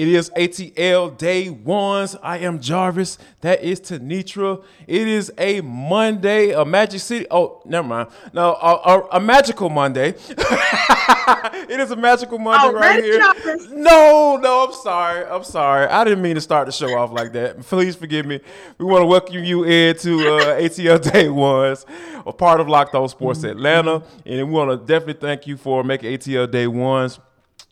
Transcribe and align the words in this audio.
It 0.00 0.08
is 0.08 0.30
ATL 0.30 1.18
Day 1.18 1.50
Ones. 1.50 2.16
I 2.22 2.38
am 2.38 2.58
Jarvis. 2.58 3.18
That 3.42 3.62
is 3.62 3.82
Tenitra. 3.82 4.64
It 4.86 5.06
is 5.06 5.30
a 5.36 5.60
Monday, 5.60 6.52
a 6.52 6.64
Magic 6.64 7.02
City. 7.02 7.26
Oh, 7.30 7.60
never 7.66 7.86
mind. 7.86 8.08
No, 8.32 8.54
a, 8.54 8.76
a, 8.76 9.08
a 9.18 9.20
magical 9.20 9.68
Monday. 9.68 10.14
it 10.30 11.80
is 11.80 11.90
a 11.90 11.96
magical 11.96 12.38
Monday 12.38 12.68
Oh, 12.68 12.72
right 12.72 13.04
here. 13.04 13.18
Jarvis. 13.18 13.68
No, 13.72 14.38
no, 14.40 14.64
I'm 14.68 14.72
sorry. 14.72 15.26
I'm 15.26 15.44
sorry. 15.44 15.86
I 15.86 16.02
didn't 16.04 16.22
mean 16.22 16.36
to 16.36 16.40
start 16.40 16.64
the 16.64 16.72
show 16.72 16.96
off 16.96 17.12
like 17.12 17.34
that. 17.34 17.60
Please 17.60 17.94
forgive 17.94 18.24
me. 18.24 18.40
We 18.78 18.86
want 18.86 19.02
to 19.02 19.06
welcome 19.06 19.44
you 19.44 19.64
into 19.64 20.14
uh, 20.34 20.58
ATL 20.62 21.12
Day 21.12 21.28
Ones, 21.28 21.84
a 22.24 22.32
part 22.32 22.62
of 22.62 22.70
Locked 22.70 22.94
On 22.94 23.06
Sports 23.06 23.44
Atlanta, 23.44 24.02
and 24.24 24.48
we 24.48 24.50
want 24.54 24.70
to 24.70 24.78
definitely 24.78 25.20
thank 25.20 25.46
you 25.46 25.58
for 25.58 25.84
making 25.84 26.10
ATL 26.10 26.50
Day 26.50 26.68
Ones 26.68 27.20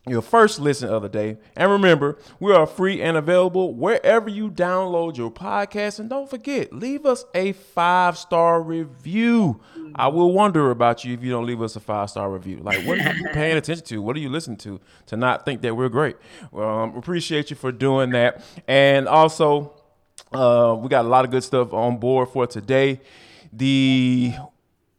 your 0.09 0.23
first 0.23 0.61
listen 0.61 0.89
of 0.89 1.03
the 1.03 1.09
day. 1.09 1.39
And 1.57 1.71
remember, 1.71 2.19
we 2.41 2.53
are 2.53 2.67
free 2.67 3.01
and 3.03 3.17
available 3.17 3.75
wherever 3.75 4.29
you 4.29 4.51
download 4.51 5.17
your 5.17 5.31
podcast. 5.31 5.98
And 5.98 6.09
don't 6.09 6.29
forget, 6.29 6.73
leave 6.73 7.07
us 7.07 7.25
a 7.34 7.53
five 7.53 8.17
star 8.17 8.62
review. 8.62 9.61
I 9.95 10.09
will 10.09 10.33
wonder 10.33 10.71
about 10.71 11.05
you 11.05 11.15
if 11.15 11.23
you 11.23 11.31
don't 11.31 11.47
leave 11.47 11.62
us 11.62 11.77
a 11.77 11.81
five 11.81 12.11
star 12.11 12.31
review. 12.31 12.59
Like, 12.59 12.87
what 12.87 12.98
are 12.98 13.15
you 13.15 13.29
paying 13.33 13.57
attention 13.57 13.84
to? 13.87 14.03
What 14.03 14.17
are 14.17 14.21
you 14.21 14.29
listening 14.29 14.59
to 14.59 14.81
to 15.07 15.17
not 15.17 15.45
think 15.45 15.62
that 15.62 15.77
we're 15.77 15.89
great? 15.89 16.17
Well, 16.50 16.69
um, 16.69 16.97
appreciate 16.97 17.50
you 17.50 17.56
for 17.56 17.72
doing 17.72 18.11
that. 18.11 18.43
And 18.67 19.09
also, 19.09 19.75
uh, 20.33 20.77
we 20.78 20.89
got 20.89 21.05
a 21.05 21.09
lot 21.09 21.25
of 21.25 21.31
good 21.31 21.45
stuff 21.45 21.72
on 21.72 21.98
board 21.98 22.28
for 22.28 22.47
today. 22.47 23.00
The 23.53 24.34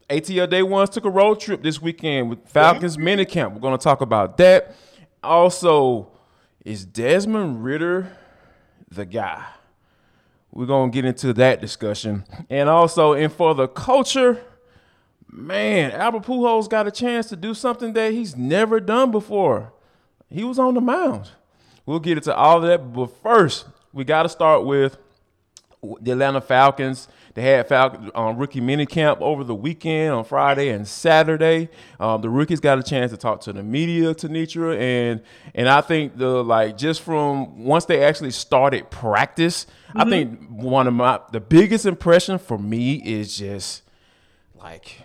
ATL 0.09 0.49
Day 0.49 0.63
Ones 0.63 0.89
took 0.89 1.05
a 1.05 1.09
road 1.09 1.39
trip 1.39 1.61
this 1.61 1.81
weekend 1.81 2.29
with 2.29 2.47
Falcons 2.49 2.97
minicamp. 2.97 3.53
We're 3.53 3.59
going 3.59 3.77
to 3.77 3.83
talk 3.83 4.01
about 4.01 4.37
that. 4.37 4.75
Also, 5.23 6.11
is 6.63 6.85
Desmond 6.85 7.63
Ridder 7.63 8.11
the 8.89 9.05
guy? 9.05 9.45
We're 10.51 10.65
to 10.65 10.89
get 10.89 11.05
into 11.05 11.33
that 11.33 11.61
discussion. 11.61 12.25
And 12.49 12.69
also, 12.69 13.13
and 13.13 13.31
for 13.31 13.53
the 13.53 13.67
culture, 13.67 14.41
man, 15.31 15.91
Albert 15.91 16.23
Pujols 16.23 16.69
got 16.69 16.87
a 16.87 16.91
chance 16.91 17.27
to 17.27 17.35
do 17.35 17.53
something 17.53 17.93
that 17.93 18.13
he's 18.13 18.35
never 18.35 18.79
done 18.79 19.11
before. 19.11 19.73
He 20.29 20.43
was 20.43 20.57
on 20.59 20.73
the 20.73 20.81
mound. 20.81 21.29
We'll 21.85 21.99
get 21.99 22.17
into 22.17 22.35
all 22.35 22.57
of 22.57 22.63
that. 22.63 22.93
But 22.93 23.07
first, 23.21 23.65
we 23.93 24.03
got 24.03 24.23
to 24.23 24.29
start 24.29 24.65
with 24.65 24.97
the 26.01 26.11
Atlanta 26.11 26.41
Falcons. 26.41 27.07
They 27.39 27.45
had 27.45 27.69
Falcon 27.69 28.11
um, 28.15 28.35
rookie 28.35 28.59
minicamp 28.59 29.21
over 29.21 29.45
the 29.45 29.55
weekend 29.55 30.11
on 30.11 30.25
Friday 30.25 30.67
and 30.71 30.85
Saturday. 30.85 31.69
Um, 31.97 32.19
the 32.19 32.27
rookies 32.29 32.59
got 32.59 32.77
a 32.77 32.83
chance 32.83 33.11
to 33.11 33.17
talk 33.17 33.39
to 33.43 33.53
the 33.53 33.63
media, 33.63 34.13
Tenitra, 34.13 34.77
and 34.77 35.21
and 35.55 35.69
I 35.69 35.79
think 35.79 36.17
the 36.17 36.43
like 36.43 36.75
just 36.75 37.01
from 37.01 37.63
once 37.63 37.85
they 37.85 38.03
actually 38.03 38.31
started 38.31 38.91
practice, 38.91 39.67
I 39.95 40.03
think 40.09 40.49
one 40.49 40.85
of 40.85 40.93
my 40.93 41.21
the 41.31 41.39
biggest 41.39 41.85
impression 41.85 42.39
for 42.39 42.57
me 42.57 42.95
is 43.05 43.37
just 43.37 43.83
like 44.61 45.03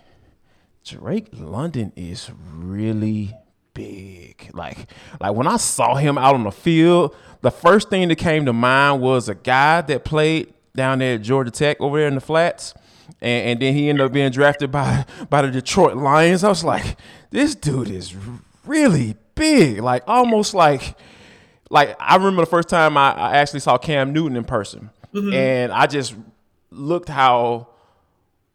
Drake 0.83 1.29
London 1.31 1.93
is 1.95 2.29
really 2.53 3.33
big. 3.73 4.49
Like 4.51 4.89
like 5.21 5.33
when 5.33 5.47
I 5.47 5.55
saw 5.55 5.95
him 5.95 6.17
out 6.17 6.35
on 6.35 6.43
the 6.43 6.51
field, 6.51 7.15
the 7.39 7.51
first 7.51 7.89
thing 7.89 8.09
that 8.09 8.17
came 8.17 8.45
to 8.45 8.51
mind 8.51 9.01
was 9.01 9.29
a 9.29 9.35
guy 9.35 9.79
that 9.79 10.03
played 10.03 10.51
down 10.75 10.99
there 10.99 11.15
at 11.15 11.21
Georgia 11.21 11.51
Tech 11.51 11.79
over 11.79 11.99
there 11.99 12.07
in 12.07 12.15
the 12.15 12.21
flats. 12.21 12.73
And, 13.21 13.49
and 13.49 13.61
then 13.61 13.73
he 13.73 13.89
ended 13.89 14.05
up 14.05 14.11
being 14.11 14.31
drafted 14.31 14.71
by 14.71 15.05
by 15.29 15.41
the 15.41 15.51
Detroit 15.51 15.95
Lions. 15.95 16.43
I 16.43 16.49
was 16.49 16.63
like, 16.63 16.97
this 17.31 17.55
dude 17.55 17.89
is 17.89 18.15
really 18.65 19.15
big. 19.35 19.79
Like 19.79 20.03
almost 20.07 20.53
like 20.53 20.97
like 21.69 21.95
I 21.99 22.15
remember 22.15 22.41
the 22.41 22.49
first 22.49 22.69
time 22.69 22.97
I, 22.97 23.13
I 23.13 23.37
actually 23.37 23.59
saw 23.59 23.77
Cam 23.77 24.13
Newton 24.13 24.37
in 24.37 24.43
person. 24.43 24.89
Mm-hmm. 25.13 25.33
And 25.33 25.71
I 25.71 25.87
just 25.87 26.15
looked 26.71 27.09
how 27.09 27.69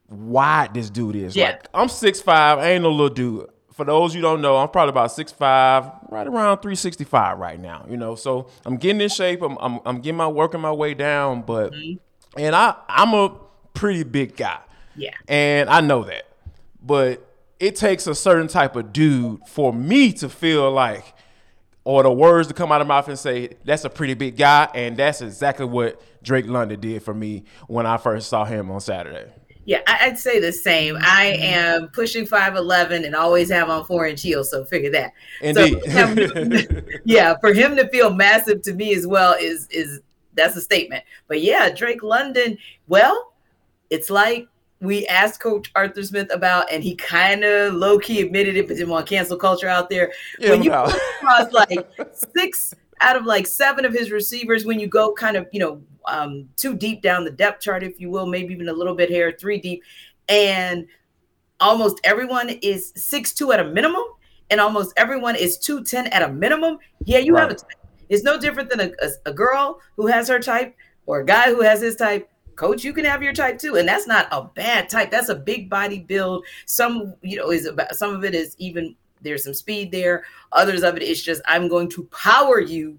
wide 0.08 0.74
this 0.74 0.90
dude 0.90 1.16
is. 1.16 1.36
Yeah. 1.36 1.50
Like 1.50 1.68
I'm 1.72 1.88
6'5", 1.88 2.28
I 2.28 2.70
ain't 2.72 2.82
no 2.82 2.90
little 2.90 3.08
dude. 3.08 3.46
For 3.72 3.84
those 3.84 4.14
you 4.14 4.20
don't 4.20 4.42
know, 4.42 4.56
I'm 4.56 4.68
probably 4.68 4.90
about 4.90 5.10
6'5", 5.10 6.10
right 6.10 6.26
around 6.26 6.58
365 6.58 7.38
right 7.38 7.58
now. 7.58 7.86
You 7.88 7.96
know, 7.96 8.14
so 8.14 8.48
I'm 8.66 8.76
getting 8.76 9.00
in 9.00 9.08
shape. 9.08 9.42
I'm 9.42 9.56
I'm, 9.58 9.80
I'm 9.86 10.00
getting 10.00 10.18
my 10.18 10.28
working 10.28 10.60
my 10.60 10.72
way 10.72 10.94
down, 10.94 11.42
but 11.42 11.72
mm-hmm. 11.72 11.98
And 12.36 12.54
I 12.54 12.74
I'm 12.88 13.14
a 13.14 13.36
pretty 13.74 14.02
big 14.02 14.36
guy. 14.36 14.58
Yeah. 14.96 15.14
And 15.28 15.70
I 15.70 15.80
know 15.80 16.04
that. 16.04 16.24
But 16.82 17.26
it 17.58 17.76
takes 17.76 18.06
a 18.06 18.14
certain 18.14 18.48
type 18.48 18.76
of 18.76 18.92
dude 18.92 19.40
for 19.46 19.72
me 19.72 20.12
to 20.14 20.28
feel 20.28 20.70
like 20.70 21.14
or 21.84 22.02
the 22.02 22.12
words 22.12 22.48
to 22.48 22.54
come 22.54 22.72
out 22.72 22.80
of 22.80 22.86
my 22.86 22.96
mouth 22.96 23.08
and 23.08 23.18
say 23.18 23.50
that's 23.64 23.84
a 23.84 23.90
pretty 23.90 24.14
big 24.14 24.36
guy 24.36 24.68
and 24.74 24.96
that's 24.96 25.22
exactly 25.22 25.66
what 25.66 26.00
Drake 26.22 26.46
London 26.46 26.80
did 26.80 27.02
for 27.02 27.14
me 27.14 27.44
when 27.66 27.86
I 27.86 27.96
first 27.96 28.28
saw 28.28 28.44
him 28.44 28.70
on 28.70 28.80
Saturday. 28.80 29.30
Yeah, 29.64 29.82
I'd 29.86 30.18
say 30.18 30.40
the 30.40 30.52
same. 30.52 30.96
I 30.96 31.36
mm-hmm. 31.36 31.42
am 31.42 31.88
pushing 31.88 32.26
5'11 32.26 33.04
and 33.04 33.14
always 33.14 33.50
have 33.50 33.68
on 33.68 33.84
four 33.84 34.06
inch 34.06 34.22
heels, 34.22 34.50
so 34.50 34.64
figure 34.64 34.90
that. 34.90 35.12
Indeed. 35.42 35.80
So, 35.84 36.82
yeah, 37.04 37.36
for 37.40 37.52
him 37.52 37.76
to 37.76 37.88
feel 37.88 38.12
massive 38.12 38.62
to 38.62 38.74
me 38.74 38.94
as 38.94 39.06
well 39.06 39.34
is 39.34 39.68
is 39.70 40.00
that's 40.40 40.56
a 40.56 40.60
statement. 40.60 41.04
But 41.28 41.42
yeah, 41.42 41.70
Drake 41.70 42.02
London, 42.02 42.58
well, 42.88 43.34
it's 43.90 44.10
like 44.10 44.48
we 44.80 45.06
asked 45.06 45.40
Coach 45.40 45.70
Arthur 45.74 46.02
Smith 46.02 46.32
about, 46.32 46.70
and 46.72 46.82
he 46.82 46.94
kind 46.96 47.44
of 47.44 47.74
low 47.74 47.98
key 47.98 48.22
admitted 48.22 48.56
it, 48.56 48.66
but 48.66 48.76
didn't 48.76 48.90
want 48.90 49.06
cancel 49.06 49.36
culture 49.36 49.68
out 49.68 49.90
there. 49.90 50.12
Yeah, 50.38 50.50
when 50.50 50.62
you 50.62 50.70
no. 50.70 50.84
across 50.84 51.52
like 51.52 51.88
six 52.34 52.74
out 53.02 53.16
of 53.16 53.24
like 53.24 53.46
seven 53.46 53.84
of 53.84 53.92
his 53.92 54.10
receivers, 54.10 54.64
when 54.64 54.80
you 54.80 54.86
go 54.86 55.12
kind 55.12 55.36
of, 55.36 55.46
you 55.52 55.60
know, 55.60 55.82
um, 56.06 56.48
too 56.56 56.74
deep 56.74 57.02
down 57.02 57.24
the 57.24 57.30
depth 57.30 57.62
chart, 57.62 57.82
if 57.82 58.00
you 58.00 58.10
will, 58.10 58.26
maybe 58.26 58.54
even 58.54 58.68
a 58.68 58.72
little 58.72 58.94
bit 58.94 59.10
here, 59.10 59.36
three 59.38 59.58
deep, 59.58 59.82
and 60.28 60.86
almost 61.60 62.00
everyone 62.04 62.48
is 62.48 62.92
six 62.96 63.34
two 63.34 63.52
at 63.52 63.60
a 63.60 63.64
minimum, 63.64 64.04
and 64.48 64.60
almost 64.60 64.92
everyone 64.96 65.36
is 65.36 65.58
210 65.58 66.08
at 66.08 66.22
a 66.22 66.32
minimum. 66.32 66.78
Yeah, 67.04 67.18
you 67.18 67.36
have 67.36 67.50
a 67.50 67.54
Right. 67.54 67.79
It's 68.10 68.24
no 68.24 68.38
different 68.38 68.68
than 68.68 68.80
a, 68.80 68.90
a, 69.00 69.30
a 69.30 69.32
girl 69.32 69.80
who 69.96 70.06
has 70.08 70.28
her 70.28 70.38
type 70.38 70.76
or 71.06 71.20
a 71.20 71.24
guy 71.24 71.48
who 71.48 71.62
has 71.62 71.80
his 71.80 71.96
type. 71.96 72.28
Coach, 72.56 72.84
you 72.84 72.92
can 72.92 73.06
have 73.06 73.22
your 73.22 73.32
type 73.32 73.58
too, 73.58 73.76
and 73.76 73.88
that's 73.88 74.06
not 74.06 74.28
a 74.32 74.42
bad 74.42 74.90
type. 74.90 75.10
That's 75.10 75.30
a 75.30 75.34
big 75.34 75.70
body 75.70 76.00
build. 76.00 76.44
Some, 76.66 77.14
you 77.22 77.38
know, 77.38 77.50
is 77.50 77.64
about 77.64 77.94
some 77.94 78.14
of 78.14 78.22
it 78.22 78.34
is 78.34 78.54
even 78.58 78.94
there's 79.22 79.44
some 79.44 79.54
speed 79.54 79.90
there. 79.90 80.24
Others 80.52 80.82
of 80.82 80.96
it 80.96 81.02
is 81.02 81.22
just 81.22 81.40
I'm 81.46 81.68
going 81.68 81.88
to 81.90 82.04
power 82.04 82.60
you, 82.60 82.98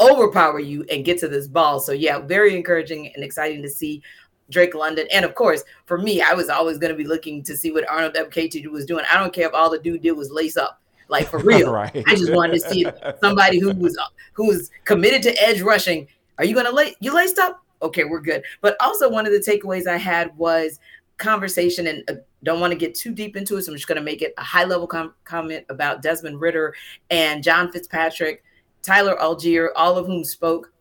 overpower 0.00 0.60
you, 0.60 0.84
and 0.90 1.04
get 1.04 1.18
to 1.18 1.28
this 1.28 1.48
ball. 1.48 1.80
So 1.80 1.92
yeah, 1.92 2.20
very 2.20 2.54
encouraging 2.54 3.12
and 3.14 3.24
exciting 3.24 3.62
to 3.62 3.70
see 3.70 4.02
Drake 4.50 4.74
London. 4.74 5.08
And 5.12 5.24
of 5.24 5.34
course, 5.34 5.64
for 5.86 5.98
me, 5.98 6.20
I 6.20 6.34
was 6.34 6.48
always 6.48 6.78
going 6.78 6.92
to 6.92 6.96
be 6.96 7.06
looking 7.06 7.42
to 7.44 7.56
see 7.56 7.72
what 7.72 7.88
Arnold 7.90 8.14
Ebiketie 8.14 8.66
was 8.68 8.86
doing. 8.86 9.04
I 9.10 9.18
don't 9.18 9.32
care 9.32 9.48
if 9.48 9.54
all 9.54 9.70
the 9.70 9.78
dude 9.78 10.02
did 10.02 10.12
was 10.12 10.30
lace 10.30 10.56
up. 10.56 10.81
Like 11.12 11.28
for 11.28 11.38
real. 11.44 11.72
Right. 11.72 12.02
I 12.06 12.16
just 12.16 12.32
wanted 12.32 12.54
to 12.54 12.60
see 12.60 12.86
somebody 13.20 13.60
who 13.60 13.72
was 13.74 13.96
who 14.32 14.48
was 14.48 14.70
committed 14.84 15.22
to 15.24 15.42
edge 15.42 15.60
rushing. 15.60 16.08
Are 16.38 16.44
you 16.44 16.54
gonna 16.54 16.72
lay 16.72 16.96
you 17.00 17.14
laced 17.14 17.38
up? 17.38 17.62
Okay, 17.82 18.04
we're 18.04 18.20
good. 18.20 18.42
But 18.62 18.76
also 18.80 19.10
one 19.10 19.26
of 19.26 19.32
the 19.32 19.38
takeaways 19.38 19.86
I 19.86 19.98
had 19.98 20.36
was 20.38 20.80
conversation 21.18 21.86
and 21.86 22.02
uh, 22.08 22.14
don't 22.42 22.60
want 22.60 22.72
to 22.72 22.78
get 22.78 22.94
too 22.94 23.12
deep 23.12 23.36
into 23.36 23.56
it. 23.56 23.62
So 23.62 23.72
I'm 23.72 23.76
just 23.76 23.86
going 23.86 23.96
to 23.96 24.02
make 24.02 24.22
it 24.22 24.34
a 24.38 24.42
high 24.42 24.64
level 24.64 24.86
com- 24.86 25.14
comment 25.24 25.64
about 25.68 26.02
Desmond 26.02 26.40
Ridder 26.40 26.74
and 27.10 27.42
John 27.42 27.70
Fitzpatrick, 27.70 28.42
Tyler 28.82 29.16
Allgeier, 29.20 29.68
all 29.76 29.96
of 29.96 30.06
whom 30.06 30.24
spoke 30.24 30.72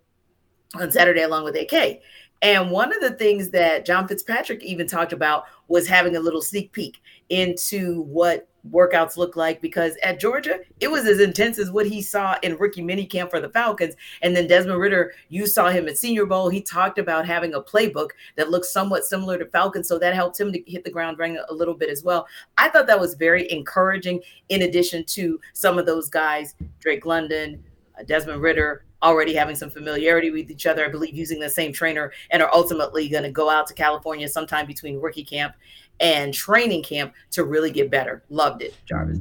on 0.76 0.92
Saturday 0.92 1.22
along 1.22 1.44
with 1.44 1.56
AK. 1.56 2.02
And 2.42 2.72
one 2.72 2.92
of 2.94 3.02
the 3.02 3.12
things 3.12 3.50
that 3.50 3.86
John 3.86 4.08
Fitzpatrick 4.08 4.64
even 4.64 4.88
talked 4.88 5.14
about 5.14 5.46
was 5.68 5.88
having 5.88 6.16
a 6.16 6.20
little 6.20 6.42
sneak 6.42 6.72
peek 6.72 7.00
into 7.32 8.02
what 8.04 8.48
workouts 8.70 9.18
look 9.18 9.36
like 9.36 9.62
because 9.62 9.96
at 10.04 10.20
Georgia, 10.20 10.60
it 10.80 10.90
was 10.90 11.06
as 11.06 11.20
intense 11.20 11.58
as 11.58 11.72
what 11.72 11.88
he 11.88 12.02
saw 12.02 12.38
in 12.44 12.58
rookie 12.58 12.84
minicamp 12.84 13.30
for 13.30 13.40
the 13.40 13.50
Falcons. 13.50 13.96
And 14.22 14.36
then 14.36 14.48
Desmond 14.48 14.80
Ridder, 14.80 15.14
you 15.30 15.48
saw 15.48 15.70
him 15.70 15.88
at 15.88 15.98
Senior 15.98 16.26
Bowl. 16.26 16.50
He 16.50 16.62
talked 16.62 17.00
about 17.00 17.26
having 17.26 17.54
a 17.54 17.62
playbook 17.62 18.10
that 18.36 18.52
looks 18.52 18.72
somewhat 18.72 19.06
similar 19.06 19.38
to 19.38 19.46
Falcons. 19.46 19.88
So 19.88 19.98
that 20.00 20.14
helped 20.14 20.40
him 20.40 20.52
to 20.54 20.62
hit 20.68 20.84
the 20.84 20.92
ground 20.92 21.18
running 21.18 21.42
a 21.50 21.54
little 21.54 21.74
bit 21.74 21.90
as 21.90 22.04
well. 22.04 22.28
I 22.58 22.70
thought 22.70 22.88
that 22.88 23.00
was 23.00 23.16
very 23.16 23.52
encouraging, 23.52 24.22
in 24.50 24.64
addition 24.64 25.06
to 25.06 25.40
some 25.54 25.80
of 25.80 25.86
those 25.86 26.10
guys, 26.10 26.56
Drake 26.80 27.06
London, 27.06 27.64
uh, 28.00 28.04
Desmond 28.04 28.42
Ridder, 28.42 28.84
already 29.04 29.34
having 29.34 29.56
some 29.56 29.70
familiarity 29.70 30.32
with 30.32 30.50
each 30.52 30.66
other, 30.66 30.86
I 30.86 30.90
believe 30.90 31.16
using 31.16 31.40
the 31.40 31.50
same 31.50 31.74
trainer, 31.74 32.12
and 32.30 32.42
are 32.42 32.54
ultimately 32.54 33.10
going 33.10 33.24
to 33.24 33.32
go 33.32 33.50
out 33.50 33.68
to 33.68 33.74
California 33.74 34.28
sometime 34.28 34.66
between 34.66 35.00
rookie 35.00 35.24
camp 35.24 35.56
and 36.02 36.34
training 36.34 36.84
camp 36.84 37.14
to 37.30 37.44
really 37.44 37.72
get 37.72 37.90
better. 37.90 38.24
Loved 38.30 38.62
it, 38.64 38.76
Jarvis. 38.86 39.20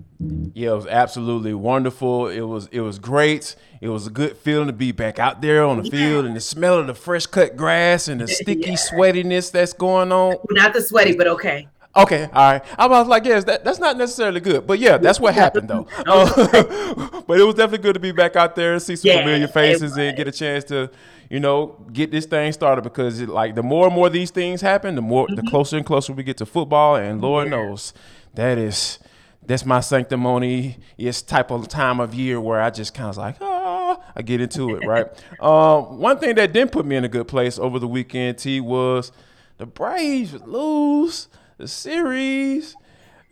Yeah, 0.54 0.72
it 0.72 0.74
was 0.74 0.86
absolutely 0.86 1.54
wonderful. 1.54 2.28
It 2.28 2.40
was 2.40 2.68
it 2.72 2.80
was 2.80 2.98
great. 2.98 3.54
It 3.80 3.88
was 3.88 4.06
a 4.06 4.10
good 4.10 4.36
feeling 4.36 4.66
to 4.66 4.72
be 4.72 4.92
back 4.92 5.18
out 5.18 5.40
there 5.40 5.64
on 5.64 5.82
the 5.82 5.84
yeah. 5.84 5.90
field 5.90 6.24
and 6.26 6.34
the 6.34 6.40
smell 6.40 6.78
of 6.78 6.86
the 6.86 6.94
fresh 6.94 7.26
cut 7.26 7.56
grass 7.56 8.08
and 8.08 8.20
the 8.20 8.28
sticky 8.28 8.70
yeah. 8.70 8.76
sweatiness 8.76 9.52
that's 9.52 9.72
going 9.72 10.10
on. 10.10 10.36
Not 10.50 10.72
the 10.72 10.82
sweaty, 10.82 11.14
but 11.14 11.26
okay. 11.28 11.68
Okay, 11.96 12.28
all 12.32 12.52
right. 12.52 12.64
I 12.78 12.86
was 12.86 13.08
like, 13.08 13.24
yes, 13.24 13.42
that, 13.44 13.64
that's 13.64 13.80
not 13.80 13.96
necessarily 13.96 14.40
good, 14.40 14.64
but 14.64 14.78
yeah, 14.78 14.96
that's 14.96 15.18
what 15.18 15.34
happened 15.34 15.68
though. 15.68 15.86
Uh, 16.06 17.20
but 17.26 17.38
it 17.38 17.44
was 17.44 17.54
definitely 17.54 17.78
good 17.78 17.94
to 17.94 18.00
be 18.00 18.12
back 18.12 18.36
out 18.36 18.54
there 18.54 18.72
and 18.72 18.82
see 18.82 18.96
some 18.96 19.10
yeah, 19.10 19.18
familiar 19.18 19.48
faces 19.48 19.96
and 19.96 20.16
get 20.16 20.26
a 20.26 20.32
chance 20.32 20.64
to, 20.64 20.90
you 21.28 21.40
know, 21.40 21.76
get 21.92 22.10
this 22.10 22.26
thing 22.26 22.52
started 22.52 22.82
because 22.82 23.20
it, 23.20 23.28
like 23.28 23.54
the 23.54 23.62
more 23.62 23.86
and 23.86 23.94
more 23.94 24.08
these 24.08 24.30
things 24.30 24.60
happen, 24.60 24.94
the 24.94 25.02
more 25.02 25.26
mm-hmm. 25.26 25.36
the 25.36 25.42
closer 25.50 25.76
and 25.76 25.86
closer 25.86 26.12
we 26.12 26.22
get 26.22 26.36
to 26.38 26.46
football, 26.46 26.96
and 26.96 27.20
Lord 27.20 27.46
yeah. 27.46 27.56
knows 27.56 27.92
that 28.34 28.56
is 28.56 28.98
that's 29.46 29.64
my 29.64 29.80
sanctimony. 29.80 30.78
It's 30.96 31.22
type 31.22 31.50
of 31.50 31.68
time 31.68 32.00
of 32.00 32.14
year 32.14 32.40
where 32.40 32.60
I 32.60 32.70
just 32.70 32.94
kind 32.94 33.10
of 33.10 33.16
like, 33.16 33.36
oh, 33.40 34.02
I 34.14 34.22
get 34.22 34.40
into 34.40 34.76
it, 34.76 34.86
right? 34.86 35.06
um, 35.40 35.98
one 35.98 36.18
thing 36.18 36.36
that 36.36 36.52
didn't 36.52 36.72
put 36.72 36.86
me 36.86 36.96
in 36.96 37.04
a 37.04 37.08
good 37.08 37.28
place 37.28 37.58
over 37.58 37.78
the 37.78 37.88
weekend, 37.88 38.38
T, 38.38 38.60
was 38.60 39.12
the 39.58 39.66
Braves 39.66 40.34
lose 40.46 41.28
series 41.68 42.76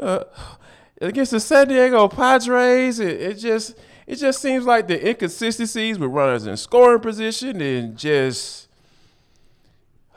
uh, 0.00 0.24
against 1.00 1.32
the 1.32 1.40
San 1.40 1.68
Diego 1.68 2.08
Padres. 2.08 3.00
It, 3.00 3.20
it, 3.20 3.34
just 3.34 3.76
it 4.06 4.16
just 4.16 4.40
seems 4.40 4.64
like 4.64 4.88
the 4.88 5.08
inconsistencies 5.08 5.98
with 5.98 6.10
runners 6.10 6.46
in 6.46 6.56
scoring 6.56 7.00
position 7.00 7.60
and 7.60 7.96
just 7.96 8.68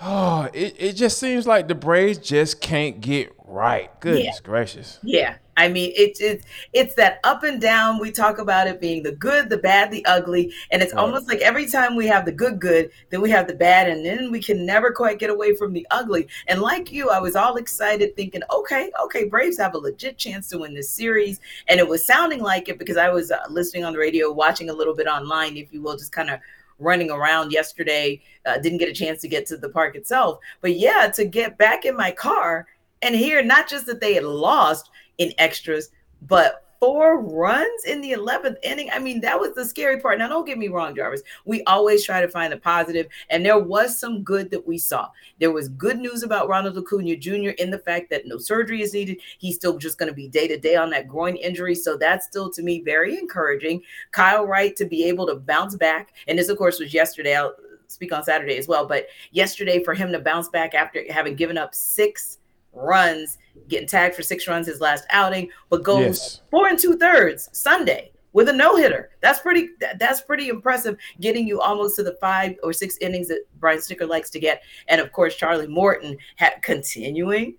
oh, 0.02 0.50
it, 0.54 0.76
it 0.78 0.94
just 0.94 1.18
seems 1.18 1.46
like 1.46 1.68
the 1.68 1.76
Braves 1.76 2.18
just 2.20 2.62
can't 2.62 3.02
get 3.02 3.34
right. 3.46 3.98
Goodness 4.00 4.40
yeah. 4.42 4.44
gracious. 4.44 5.00
Yeah. 5.04 5.36
I 5.58 5.68
mean, 5.68 5.92
it's 5.96 6.22
it's 6.22 6.46
it's 6.74 6.96
that 6.96 7.20
up 7.24 7.44
and 7.44 7.60
down. 7.60 8.00
We 8.00 8.12
talk 8.12 8.40
about 8.40 8.68
it 8.68 8.80
being 8.80 9.04
the 9.04 9.12
good, 9.12 9.50
the 9.50 9.58
bad, 9.58 9.92
the 9.92 10.06
ugly, 10.06 10.54
and 10.72 10.82
it's 10.82 10.94
right. 10.94 11.02
almost 11.02 11.28
like 11.28 11.40
every 11.40 11.68
time 11.68 11.96
we 11.96 12.08
have 12.08 12.26
the 12.26 12.32
good, 12.32 12.60
good, 12.60 12.92
then 13.10 13.22
we 13.22 13.30
have 13.32 13.48
the 13.48 13.54
bad, 13.54 13.90
and 13.90 14.06
then 14.06 14.32
we 14.32 14.42
can 14.42 14.66
never 14.66 14.92
quite 14.92 15.20
get 15.20 15.30
away 15.30 15.56
from 15.56 15.74
the 15.74 15.86
ugly. 15.92 16.28
And 16.48 16.62
like 16.62 16.92
you, 16.92 17.10
I 17.10 17.20
was 17.20 17.36
all 17.36 17.58
excited, 17.58 18.16
thinking, 18.16 18.42
okay, 18.50 18.92
okay, 19.04 19.26
Braves 19.26 19.58
have 19.58 19.76
a 19.76 19.78
legit 19.78 20.18
chance 20.18 20.48
to 20.50 20.60
win 20.60 20.74
this 20.74 20.90
series, 20.90 21.40
and 21.68 21.80
it 21.80 21.88
was 21.88 22.06
sounding 22.06 22.42
like 22.42 22.70
it 22.70 22.80
because 22.80 22.98
I 22.98 23.10
was 23.10 23.32
uh, 23.32 23.40
listening 23.50 23.84
on 23.84 23.94
the 23.94 24.00
radio, 24.00 24.32
watching 24.32 24.70
a 24.70 24.74
little 24.74 24.96
bit 24.96 25.08
online, 25.08 25.58
if 25.58 25.74
you 25.74 25.82
will, 25.82 25.98
just 25.98 26.14
kind 26.14 26.30
of 26.30 26.40
running 26.80 27.12
around 27.12 27.52
yesterday. 27.52 28.22
Uh, 28.46 28.58
didn't 28.58 28.80
get 28.80 28.90
a 28.90 28.94
chance 28.94 29.22
to 29.22 29.28
get 29.28 29.46
to 29.48 29.58
the 29.58 29.70
park 29.70 29.96
itself, 29.96 30.40
but 30.62 30.78
yeah, 30.78 31.12
to 31.14 31.26
get 31.26 31.58
back 31.58 31.86
in 31.86 31.96
my 31.96 32.10
car 32.10 32.66
and 33.02 33.16
hear 33.16 33.44
not 33.44 33.68
just 33.68 33.86
that 33.88 34.00
they 34.00 34.14
had 34.14 34.24
lost 34.24 34.90
in 35.18 35.34
extras, 35.38 35.90
but 36.24 36.66
four 36.82 37.22
runs 37.22 37.86
in 37.86 38.02
the 38.02 38.12
11th 38.12 38.56
inning. 38.64 38.90
I 38.92 38.98
mean, 38.98 39.22
that 39.22 39.40
was 39.40 39.54
the 39.54 39.64
scary 39.64 40.02
part. 40.02 40.18
Now, 40.18 40.28
don't 40.28 40.48
get 40.48 40.58
me 40.58 40.68
wrong, 40.68 40.96
Jarvis. 40.96 41.22
We 41.46 41.64
always 41.66 42.04
try 42.04 42.22
to 42.22 42.28
find 42.28 42.52
the 42.52 42.58
positive, 42.58 43.06
and 43.30 43.46
there 43.46 43.60
was 43.60 44.00
some 44.00 44.24
good 44.24 44.50
that 44.50 44.66
we 44.68 44.80
saw. 44.80 45.08
There 45.40 45.52
was 45.52 45.70
good 45.70 46.00
news 46.00 46.24
about 46.24 46.50
Ronald 46.50 46.80
Acuna 46.80 47.16
Jr. 47.16 47.52
in 47.60 47.70
the 47.70 47.78
fact 47.78 48.10
that 48.10 48.26
no 48.26 48.40
surgery 48.40 48.82
is 48.82 48.96
needed. 48.96 49.20
He's 49.38 49.56
still 49.56 49.78
just 49.78 50.00
going 50.00 50.10
to 50.10 50.16
be 50.16 50.28
day 50.28 50.48
to 50.48 50.58
day 50.58 50.76
on 50.76 50.90
that 50.90 51.08
groin 51.08 51.36
injury. 51.36 51.76
So 51.76 51.98
that's 51.98 52.26
still, 52.26 52.50
to 52.50 52.64
me, 52.64 52.82
very 52.82 53.16
encouraging. 53.16 53.84
Kyle 54.12 54.48
Wright 54.48 54.76
to 54.76 54.86
be 54.86 55.04
able 55.04 55.28
to 55.28 55.36
bounce 55.36 55.76
back. 55.76 56.16
And 56.28 56.38
this, 56.40 56.50
of 56.50 56.58
course, 56.58 56.80
was 56.80 56.96
yesterday. 56.96 57.36
I'll 57.36 57.54
speak 57.90 58.12
on 58.12 58.24
Saturday 58.24 58.58
as 58.58 58.68
well. 58.68 58.88
But 58.88 59.06
yesterday, 59.32 59.84
for 59.84 59.94
him 59.94 60.12
to 60.14 60.20
bounce 60.20 60.50
back 60.50 60.74
after 60.74 61.04
having 61.12 61.36
given 61.36 61.60
up 61.60 61.76
six 61.76 62.40
runs, 62.74 63.38
getting 63.68 63.88
tagged 63.88 64.16
for 64.16 64.24
six 64.24 64.48
runs 64.48 64.68
his 64.68 64.82
last 64.82 65.06
outing, 65.10 65.50
but 65.70 65.84
goes 65.84 66.06
yes. 66.06 66.42
four 66.50 66.68
and 66.68 66.80
two 66.80 66.98
thirds 66.98 67.50
Sunday 67.52 68.12
with 68.34 68.50
a 68.50 68.54
no 68.54 68.76
hitter. 68.76 69.12
That's 69.22 69.40
pretty. 69.40 69.70
That's 70.00 70.22
pretty 70.22 70.50
impressive, 70.50 70.98
getting 71.20 71.48
you 71.48 71.60
almost 71.60 71.96
to 71.98 72.04
the 72.04 72.18
five 72.22 72.56
or 72.64 72.74
six 72.74 72.98
innings 72.98 73.28
that 73.28 73.42
Brian 73.60 73.80
Snitker 73.80 74.08
likes 74.08 74.30
to 74.32 74.40
get. 74.40 74.64
And 74.88 75.02
of 75.02 75.12
course, 75.12 75.36
Charlie 75.36 75.68
Morton 75.68 76.18
had 76.36 76.62
continuing 76.62 77.56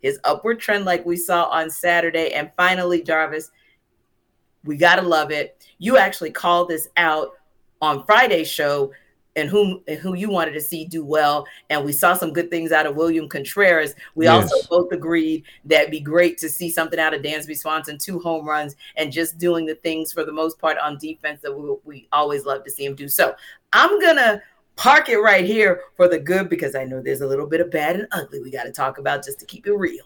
his 0.00 0.18
upward 0.24 0.60
trend 0.60 0.84
like 0.84 1.04
we 1.04 1.16
saw 1.16 1.44
on 1.44 1.70
Saturday. 1.70 2.32
And 2.32 2.50
finally, 2.56 3.02
Jarvis, 3.02 3.50
we 4.64 4.76
gotta 4.76 5.02
love 5.02 5.30
it. 5.30 5.66
You 5.78 5.96
actually 5.96 6.30
called 6.30 6.68
this 6.68 6.88
out 6.96 7.30
on 7.80 8.04
Friday's 8.04 8.48
show 8.48 8.92
and 9.36 9.48
whom 9.48 9.82
and 9.86 9.98
who 9.98 10.14
you 10.14 10.30
wanted 10.30 10.52
to 10.52 10.60
see 10.60 10.84
do 10.84 11.04
well. 11.04 11.46
And 11.70 11.84
we 11.84 11.92
saw 11.92 12.14
some 12.14 12.32
good 12.32 12.50
things 12.50 12.72
out 12.72 12.86
of 12.86 12.96
William 12.96 13.28
Contreras. 13.28 13.94
We 14.14 14.24
yes. 14.24 14.50
also 14.50 14.66
both 14.68 14.92
agreed 14.92 15.44
that 15.66 15.82
it'd 15.82 15.90
be 15.90 16.00
great 16.00 16.38
to 16.38 16.48
see 16.48 16.70
something 16.70 16.98
out 16.98 17.14
of 17.14 17.22
Dansby 17.22 17.56
Swanson, 17.56 17.98
two 17.98 18.18
home 18.18 18.48
runs, 18.48 18.74
and 18.96 19.12
just 19.12 19.38
doing 19.38 19.66
the 19.66 19.76
things 19.76 20.12
for 20.12 20.24
the 20.24 20.32
most 20.32 20.58
part 20.58 20.78
on 20.78 20.98
defense 20.98 21.40
that 21.42 21.56
we, 21.56 21.76
we 21.84 22.08
always 22.12 22.44
love 22.44 22.64
to 22.64 22.70
see 22.70 22.84
him 22.84 22.94
do. 22.94 23.08
So 23.08 23.34
I'm 23.72 24.00
gonna 24.00 24.42
park 24.76 25.08
it 25.08 25.18
right 25.18 25.44
here 25.44 25.82
for 25.96 26.08
the 26.08 26.18
good 26.18 26.48
because 26.48 26.74
I 26.74 26.84
know 26.84 27.00
there's 27.00 27.22
a 27.22 27.26
little 27.26 27.46
bit 27.46 27.60
of 27.60 27.70
bad 27.70 27.96
and 27.96 28.06
ugly 28.12 28.40
we 28.42 28.50
got 28.50 28.64
to 28.64 28.72
talk 28.72 28.98
about 28.98 29.24
just 29.24 29.38
to 29.40 29.46
keep 29.46 29.66
it 29.66 29.74
real. 29.74 30.04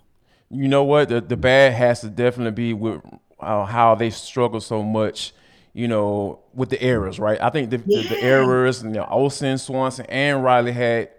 You 0.51 0.69
know 0.69 0.85
what? 0.85 1.09
The, 1.09 1.21
the 1.21 1.37
bad 1.37 1.73
has 1.75 2.01
to 2.01 2.09
definitely 2.09 2.53
be 2.53 2.75
with 2.75 3.01
uh, 3.39 3.65
how 3.65 3.95
they 3.95 4.11
struggle 4.11 4.61
so 4.61 4.83
much 4.83 5.33
you 5.73 5.89
know, 5.89 6.41
with 6.55 6.71
the 6.71 6.83
errors, 6.83 7.19
right? 7.19 7.41
I 7.41 7.51
think 7.51 7.71
the, 7.71 7.83
yeah. 7.87 8.03
the, 8.03 8.09
the 8.09 8.23
errors, 8.23 8.83
you 8.83 8.91
know, 8.91 9.07
Olson, 9.09 9.59
Swanson, 9.59 10.07
and 10.07 10.43
Riley 10.43 10.73
had 10.73 11.11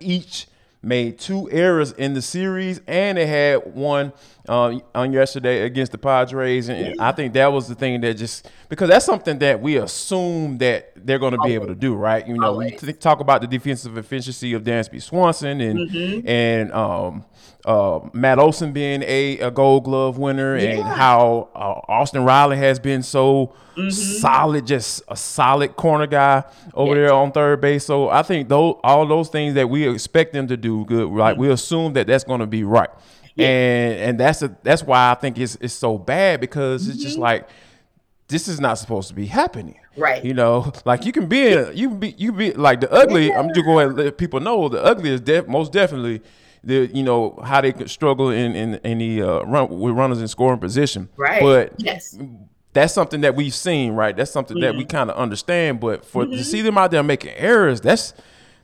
each 0.00 0.46
made 0.82 1.18
two 1.18 1.48
errors 1.50 1.92
in 1.92 2.14
the 2.14 2.22
series, 2.22 2.80
and 2.86 3.16
they 3.16 3.26
had 3.26 3.74
one 3.74 4.12
uh, 4.48 4.78
on 4.94 5.12
yesterday 5.12 5.62
against 5.62 5.92
the 5.92 5.98
Padres, 5.98 6.68
and 6.68 6.96
yeah. 6.96 7.08
I 7.08 7.12
think 7.12 7.34
that 7.34 7.52
was 7.52 7.68
the 7.68 7.74
thing 7.74 8.00
that 8.00 8.14
just 8.14 8.50
because 8.68 8.88
that's 8.88 9.06
something 9.06 9.38
that 9.38 9.60
we 9.60 9.76
assume 9.76 10.58
that 10.58 10.92
they're 10.96 11.20
going 11.20 11.32
to 11.32 11.38
be 11.38 11.54
able 11.54 11.68
to 11.68 11.74
do, 11.74 11.94
right? 11.94 12.26
You 12.26 12.36
know, 12.36 12.48
Always. 12.48 12.82
we 12.82 12.92
talk 12.94 13.20
about 13.20 13.42
the 13.42 13.46
defensive 13.46 13.96
efficiency 13.96 14.54
of 14.54 14.64
Dansby 14.64 15.00
Swanson 15.00 15.60
and 15.60 15.90
mm-hmm. 15.90 16.28
and 16.28 16.72
um, 16.72 17.24
uh, 17.64 18.00
Matt 18.12 18.38
Olson 18.38 18.72
being 18.72 19.02
a, 19.02 19.38
a 19.38 19.50
Gold 19.50 19.84
Glove 19.84 20.18
winner, 20.18 20.56
yeah. 20.56 20.70
and 20.70 20.82
how 20.82 21.48
uh, 21.54 21.80
Austin 21.92 22.24
Riley 22.24 22.56
has 22.56 22.80
been 22.80 23.02
so 23.02 23.54
mm-hmm. 23.76 23.90
solid, 23.90 24.66
just 24.66 25.02
a 25.08 25.16
solid 25.16 25.76
corner 25.76 26.06
guy 26.06 26.44
over 26.74 26.94
there 26.94 27.12
on 27.12 27.30
third 27.30 27.60
base. 27.60 27.84
So 27.84 28.08
I 28.08 28.22
think 28.22 28.48
those 28.48 28.76
all 28.82 29.06
those 29.06 29.28
things 29.28 29.54
that 29.54 29.68
we 29.68 29.88
expect 29.88 30.32
them 30.32 30.48
to 30.48 30.56
do 30.56 30.84
good, 30.86 31.08
right? 31.10 31.32
Mm-hmm. 31.32 31.40
We 31.40 31.50
assume 31.50 31.92
that 31.92 32.08
that's 32.08 32.24
going 32.24 32.40
to 32.40 32.46
be 32.46 32.64
right. 32.64 32.90
Yeah. 33.34 33.46
And 33.46 34.00
and 34.00 34.20
that's 34.20 34.42
a, 34.42 34.56
that's 34.62 34.82
why 34.82 35.12
I 35.12 35.14
think 35.14 35.38
it's 35.38 35.56
it's 35.60 35.74
so 35.74 35.98
bad 35.98 36.40
because 36.40 36.88
it's 36.88 37.00
just 37.00 37.14
mm-hmm. 37.14 37.22
like 37.22 37.48
this 38.26 38.48
is 38.48 38.58
not 38.58 38.78
supposed 38.78 39.08
to 39.08 39.14
be 39.14 39.26
happening. 39.26 39.78
Right. 39.96 40.24
You 40.24 40.34
know, 40.34 40.72
like 40.84 41.06
you 41.06 41.12
can 41.12 41.26
be 41.26 41.46
in, 41.46 41.76
you 41.76 41.90
can 41.90 42.00
be 42.00 42.14
you 42.18 42.30
can 42.30 42.38
be 42.38 42.52
like 42.54 42.80
the 42.80 42.90
ugly. 42.90 43.28
Yeah. 43.28 43.38
I'm 43.38 43.48
just 43.54 43.64
going 43.64 43.90
to 43.90 43.94
let 43.94 44.18
people 44.18 44.40
know 44.40 44.68
the 44.68 44.82
ugly 44.82 45.10
is 45.10 45.20
def, 45.20 45.46
most 45.46 45.70
definitely 45.70 46.22
the 46.64 46.90
you 46.92 47.02
know 47.02 47.38
how 47.44 47.60
they 47.60 47.72
could 47.72 47.90
struggle 47.90 48.30
in 48.30 48.54
in, 48.54 48.74
in 48.76 48.98
the 48.98 49.22
uh, 49.22 49.40
run 49.42 49.68
with 49.68 49.94
runners 49.94 50.20
in 50.20 50.28
scoring 50.28 50.60
position. 50.60 51.08
Right. 51.16 51.42
But 51.42 51.74
yes. 51.78 52.18
That's 52.74 52.94
something 52.94 53.20
that 53.20 53.34
we've 53.34 53.52
seen, 53.52 53.92
right? 53.92 54.16
That's 54.16 54.30
something 54.30 54.56
mm-hmm. 54.56 54.62
that 54.62 54.74
we 54.74 54.84
mm-hmm. 54.84 54.96
kind 54.96 55.10
of 55.10 55.16
understand. 55.18 55.78
But 55.78 56.06
for 56.06 56.24
mm-hmm. 56.24 56.32
to 56.32 56.42
see 56.42 56.62
them 56.62 56.78
out 56.78 56.90
there 56.90 57.02
making 57.02 57.32
errors, 57.32 57.82
that's 57.82 58.14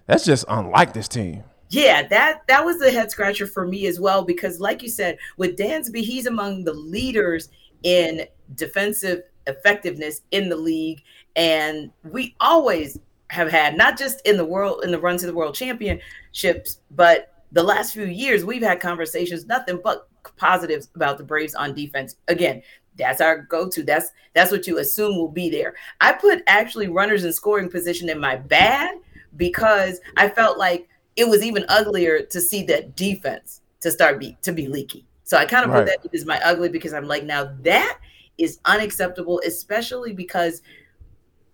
that's 0.07 0.25
just 0.25 0.47
unlike 0.49 0.95
this 0.95 1.09
team. 1.09 1.45
Yeah, 1.71 2.07
that 2.09 2.41
that 2.49 2.65
was 2.65 2.81
a 2.81 2.91
head 2.91 3.11
scratcher 3.11 3.47
for 3.47 3.67
me 3.67 3.87
as 3.87 4.01
well 4.01 4.23
because, 4.23 4.61
like 4.61 4.83
you 4.83 4.89
said, 4.89 5.19
with 5.37 5.57
Dansby, 5.59 6.01
he's 6.01 6.27
among 6.27 6.65
the 6.65 6.73
leaders 6.73 7.51
in 7.83 8.27
defensive 8.55 9.23
effectiveness 9.47 10.23
in 10.31 10.49
the 10.49 10.57
league, 10.57 11.03
and 11.37 11.91
we 12.05 12.35
always 12.41 12.99
have 13.31 13.51
had 13.51 13.77
not 13.77 13.99
just 13.99 14.27
in 14.27 14.39
the 14.39 14.45
world 14.45 14.83
in 14.85 14.91
the 14.91 14.99
run 14.99 15.19
to 15.19 15.27
the 15.27 15.35
world 15.35 15.55
championships, 15.55 16.81
but 16.91 17.38
the 17.53 17.63
last 17.63 17.93
few 17.93 18.05
years 18.05 18.45
we've 18.45 18.63
had 18.63 18.81
conversations, 18.81 19.47
nothing 19.47 19.81
but 19.83 20.09
positives 20.37 20.89
about 20.95 21.19
the 21.19 21.25
Braves 21.25 21.55
on 21.55 21.75
defense. 21.75 22.17
Again, 22.29 22.63
that's 22.97 23.21
our 23.21 23.39
go-to. 23.39 23.83
That's 23.83 24.11
that's 24.35 24.51
what 24.51 24.67
you 24.67 24.79
assume 24.79 25.17
will 25.17 25.31
be 25.31 25.49
there. 25.49 25.75
I 26.01 26.13
put 26.13 26.43
actually 26.47 26.89
runners 26.89 27.25
in 27.25 27.33
scoring 27.33 27.71
position 27.71 28.09
in 28.09 28.21
my 28.21 28.37
bad 28.37 28.97
because 29.37 30.01
I 30.17 30.29
felt 30.29 30.59
like 30.59 30.89
it 31.17 31.29
was 31.29 31.43
even 31.43 31.65
uglier 31.69 32.23
to 32.23 32.41
see 32.41 32.63
that 32.65 32.97
defense 32.97 33.63
to 33.81 33.91
start 33.91 34.19
be 34.19 34.37
to 34.43 34.53
be 34.53 34.69
leaky. 34.69 35.07
So 35.25 35.37
I 35.37 35.45
kind 35.45 35.65
of 35.65 35.71
right. 35.71 35.87
put 35.87 36.03
that 36.03 36.15
as 36.15 36.25
my 36.25 36.41
ugly 36.45 36.69
because 36.69 36.93
I'm 36.93 37.07
like, 37.07 37.25
now 37.25 37.53
that 37.61 37.99
is 38.39 38.61
unacceptable, 38.65 39.41
especially 39.45 40.13
because 40.13 40.63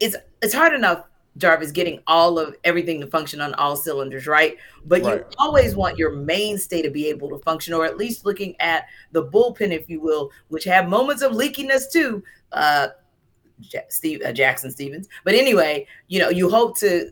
it's 0.00 0.16
it's 0.42 0.54
hard 0.54 0.74
enough, 0.74 1.04
Jarvis, 1.36 1.72
getting 1.72 2.00
all 2.06 2.38
of 2.38 2.56
everything 2.64 3.00
to 3.00 3.06
function 3.06 3.40
on 3.40 3.54
all 3.54 3.76
cylinders, 3.76 4.26
right? 4.26 4.56
But 4.84 5.02
right. 5.02 5.18
you 5.18 5.24
always 5.38 5.74
want 5.74 5.98
your 5.98 6.12
mainstay 6.12 6.80
to 6.82 6.90
be 6.90 7.08
able 7.08 7.28
to 7.30 7.38
function, 7.38 7.74
or 7.74 7.84
at 7.84 7.96
least 7.96 8.24
looking 8.24 8.54
at 8.60 8.86
the 9.12 9.24
bullpen, 9.24 9.72
if 9.72 9.88
you 9.88 10.00
will, 10.00 10.30
which 10.48 10.64
have 10.64 10.88
moments 10.88 11.22
of 11.22 11.32
leakiness 11.32 11.90
too. 11.90 12.22
Uh, 12.52 12.88
Steve 13.88 14.20
uh, 14.24 14.32
Jackson 14.32 14.70
Stephens, 14.70 15.08
But 15.24 15.34
anyway, 15.34 15.86
you 16.08 16.18
know, 16.18 16.28
you 16.28 16.50
hope 16.50 16.76
to 16.78 17.10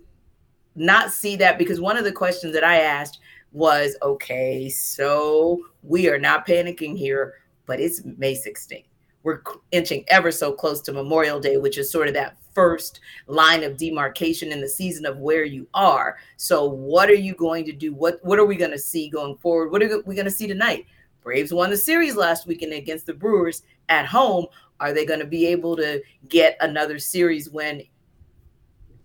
not 0.75 1.13
see 1.13 1.37
that 1.37 1.59
because 1.59 1.81
one 1.81 1.97
of 1.97 2.05
the 2.05 2.13
questions 2.13 2.53
that 2.55 2.65
I 2.65 2.81
asked 2.81 3.21
was, 3.53 3.97
okay, 4.03 4.69
so 4.69 5.61
we 5.83 6.09
are 6.09 6.19
not 6.19 6.47
panicking 6.47 6.97
here, 6.97 7.35
but 7.67 7.81
it's 7.81 8.03
May 8.05 8.35
16th. 8.35 8.85
We're 9.23 9.43
inching 9.71 10.05
ever 10.09 10.33
so 10.33 10.53
close 10.53 10.81
to 10.83 10.93
Memorial 10.93 11.39
Day, 11.39 11.59
which 11.59 11.79
is 11.79 11.91
sort 11.91 12.09
of 12.09 12.15
that 12.15 12.42
first 12.55 13.01
line 13.27 13.63
of 13.63 13.77
demarcation 13.77 14.53
in 14.53 14.61
the 14.61 14.69
season 14.69 15.07
of 15.07 15.19
where 15.19 15.45
you 15.45 15.67
are. 15.75 16.17
So, 16.37 16.67
what 16.69 17.09
are 17.09 17.15
you 17.15 17.35
going 17.35 17.65
to 17.67 17.73
do? 17.73 17.95
What 17.95 18.19
What 18.23 18.39
are 18.39 18.47
we 18.47 18.57
going 18.57 18.71
to 18.71 18.79
see 18.79 19.09
going 19.09 19.37
forward? 19.39 19.71
What 19.71 19.83
are 19.83 20.03
we 20.03 20.15
going 20.15 20.25
to 20.25 20.31
see 20.31 20.47
tonight? 20.47 20.87
Braves 21.23 21.53
won 21.53 21.71
the 21.71 21.77
series 21.77 22.17
last 22.17 22.47
weekend 22.47 22.73
against 22.73 23.07
the 23.07 23.15
Brewers 23.15 23.63
at 23.89 24.07
home. 24.07 24.47
Are 24.81 24.93
they 24.93 25.07
going 25.07 25.21
to 25.21 25.27
be 25.27 25.47
able 25.47 25.77
to 25.77 26.03
get 26.29 26.57
another 26.61 26.99
series 26.99 27.49
win 27.49 27.83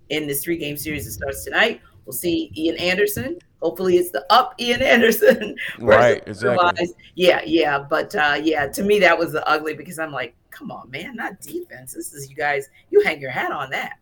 in 0.09 0.25
this 0.25 0.43
three 0.43 0.57
game 0.57 0.77
series 0.77 1.05
that 1.05 1.11
starts 1.11 1.43
tonight? 1.43 1.81
We'll 2.07 2.13
see 2.13 2.53
Ian 2.55 2.77
Anderson. 2.77 3.37
Hopefully, 3.61 3.97
it's 3.97 4.11
the 4.11 4.25
up 4.29 4.55
Ian 4.61 4.81
Anderson. 4.81 5.57
right, 5.79 6.23
exactly. 6.25 6.87
Yeah, 7.15 7.41
yeah. 7.45 7.79
But 7.79 8.15
uh, 8.15 8.39
yeah, 8.41 8.67
to 8.67 8.81
me, 8.81 8.99
that 8.99 9.19
was 9.19 9.33
the 9.33 9.45
ugly 9.45 9.73
because 9.73 9.99
I'm 9.99 10.13
like, 10.13 10.33
come 10.49 10.71
on, 10.71 10.89
man, 10.89 11.17
not 11.17 11.41
defense. 11.41 11.93
This 11.93 12.13
is 12.13 12.29
you 12.29 12.35
guys, 12.37 12.69
you 12.91 13.03
hang 13.03 13.19
your 13.19 13.31
hat 13.31 13.51
on 13.51 13.71
that. 13.71 13.99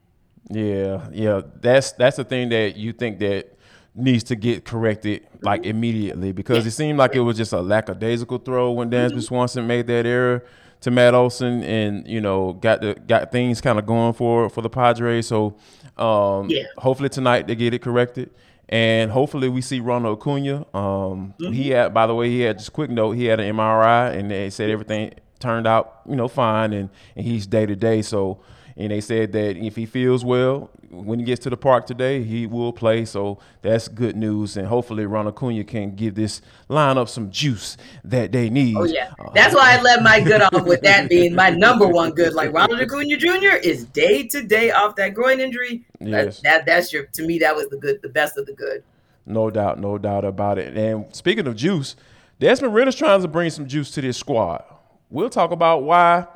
Yeah, 0.51 1.07
yeah. 1.11 1.41
That's 1.61 1.93
that's 1.93 2.17
the 2.17 2.23
thing 2.23 2.49
that 2.49 2.77
you 2.77 2.93
think 2.93 3.17
that 3.19 3.57
needs 3.95 4.23
to 4.25 4.35
get 4.35 4.65
corrected 4.65 5.25
like 5.41 5.61
mm-hmm. 5.61 5.69
immediately 5.71 6.31
because 6.31 6.65
yeah. 6.65 6.67
it 6.67 6.71
seemed 6.71 6.99
like 6.99 7.15
it 7.15 7.21
was 7.21 7.37
just 7.37 7.53
a 7.53 7.61
lackadaisical 7.61 8.37
throw 8.37 8.71
when 8.71 8.91
Dansby 8.91 9.11
mm-hmm. 9.13 9.19
Swanson 9.21 9.65
made 9.65 9.87
that 9.87 10.05
error 10.05 10.45
to 10.81 10.91
Matt 10.91 11.13
Olson 11.13 11.63
and 11.63 12.07
you 12.07 12.21
know 12.21 12.53
got 12.53 12.81
the 12.81 12.95
got 12.95 13.31
things 13.31 13.61
kind 13.61 13.79
of 13.79 13.85
going 13.85 14.13
for 14.13 14.49
for 14.49 14.61
the 14.61 14.69
Padres. 14.69 15.27
So 15.27 15.57
um, 15.97 16.49
yeah. 16.49 16.63
hopefully 16.77 17.09
tonight 17.09 17.47
they 17.47 17.55
get 17.55 17.73
it 17.73 17.81
corrected. 17.81 18.31
And 18.67 19.11
hopefully 19.11 19.47
we 19.47 19.61
see 19.61 19.79
Ronald 19.79 20.19
Acuna. 20.19 20.65
Um, 20.73 21.35
mm-hmm. 21.39 21.51
He 21.51 21.69
had, 21.69 21.93
by 21.93 22.07
the 22.07 22.15
way, 22.15 22.29
he 22.29 22.41
had 22.41 22.57
just 22.57 22.73
quick 22.73 22.89
note. 22.89 23.11
He 23.11 23.25
had 23.25 23.39
an 23.39 23.55
MRI, 23.55 24.15
and 24.17 24.31
they 24.31 24.49
said 24.49 24.71
everything 24.71 25.13
turned 25.39 25.67
out, 25.67 26.01
you 26.09 26.15
know, 26.15 26.27
fine, 26.27 26.73
and, 26.73 26.89
and 27.15 27.25
he's 27.25 27.45
day 27.45 27.67
to 27.67 27.75
day. 27.75 28.01
So 28.01 28.39
and 28.77 28.91
they 28.91 29.01
said 29.01 29.31
that 29.31 29.57
if 29.57 29.75
he 29.75 29.85
feels 29.85 30.25
well 30.25 30.69
when 31.03 31.19
he 31.19 31.25
gets 31.25 31.43
to 31.43 31.49
the 31.49 31.57
park 31.57 31.85
today, 31.85 32.23
he 32.23 32.47
will 32.47 32.71
play. 32.71 33.05
So 33.05 33.39
that's 33.61 33.87
good 33.87 34.15
news, 34.15 34.57
and 34.57 34.67
hopefully 34.67 35.05
Ron 35.05 35.27
Acuna 35.27 35.63
can 35.63 35.95
give 35.95 36.15
this 36.15 36.41
lineup 36.69 37.09
some 37.09 37.31
juice 37.31 37.77
that 38.03 38.31
they 38.31 38.49
need. 38.49 38.75
Oh 38.77 38.85
yeah, 38.85 39.11
that's 39.33 39.55
why 39.55 39.77
I 39.77 39.81
let 39.81 40.03
my 40.03 40.19
good 40.19 40.41
off 40.41 40.65
with 40.65 40.81
that 40.81 41.09
being 41.09 41.35
my 41.35 41.49
number 41.49 41.87
one 41.87 42.11
good. 42.11 42.33
Like 42.33 42.53
Ronald 42.53 42.81
Acuna 42.81 43.17
Jr. 43.17 43.57
is 43.61 43.85
day 43.85 44.27
to 44.27 44.43
day 44.43 44.71
off 44.71 44.95
that 44.95 45.13
groin 45.13 45.39
injury. 45.39 45.85
Yes. 45.99 46.41
That, 46.41 46.43
that 46.43 46.65
that's 46.65 46.93
your 46.93 47.05
to 47.05 47.25
me 47.25 47.39
that 47.39 47.55
was 47.55 47.67
the 47.69 47.77
good, 47.77 48.01
the 48.01 48.09
best 48.09 48.37
of 48.37 48.45
the 48.45 48.53
good. 48.53 48.83
No 49.25 49.49
doubt, 49.49 49.79
no 49.79 49.97
doubt 49.97 50.23
about 50.23 50.59
it. 50.59 50.77
And 50.77 51.13
speaking 51.15 51.47
of 51.47 51.55
juice, 51.55 51.95
Desmond 52.39 52.73
Ridder's 52.73 52.95
trying 52.95 53.21
to 53.21 53.27
bring 53.27 53.49
some 53.49 53.67
juice 53.67 53.89
to 53.91 54.01
this 54.01 54.17
squad. 54.17 54.63
We'll 55.09 55.29
talk 55.29 55.51
about 55.51 55.83
why 55.83 56.27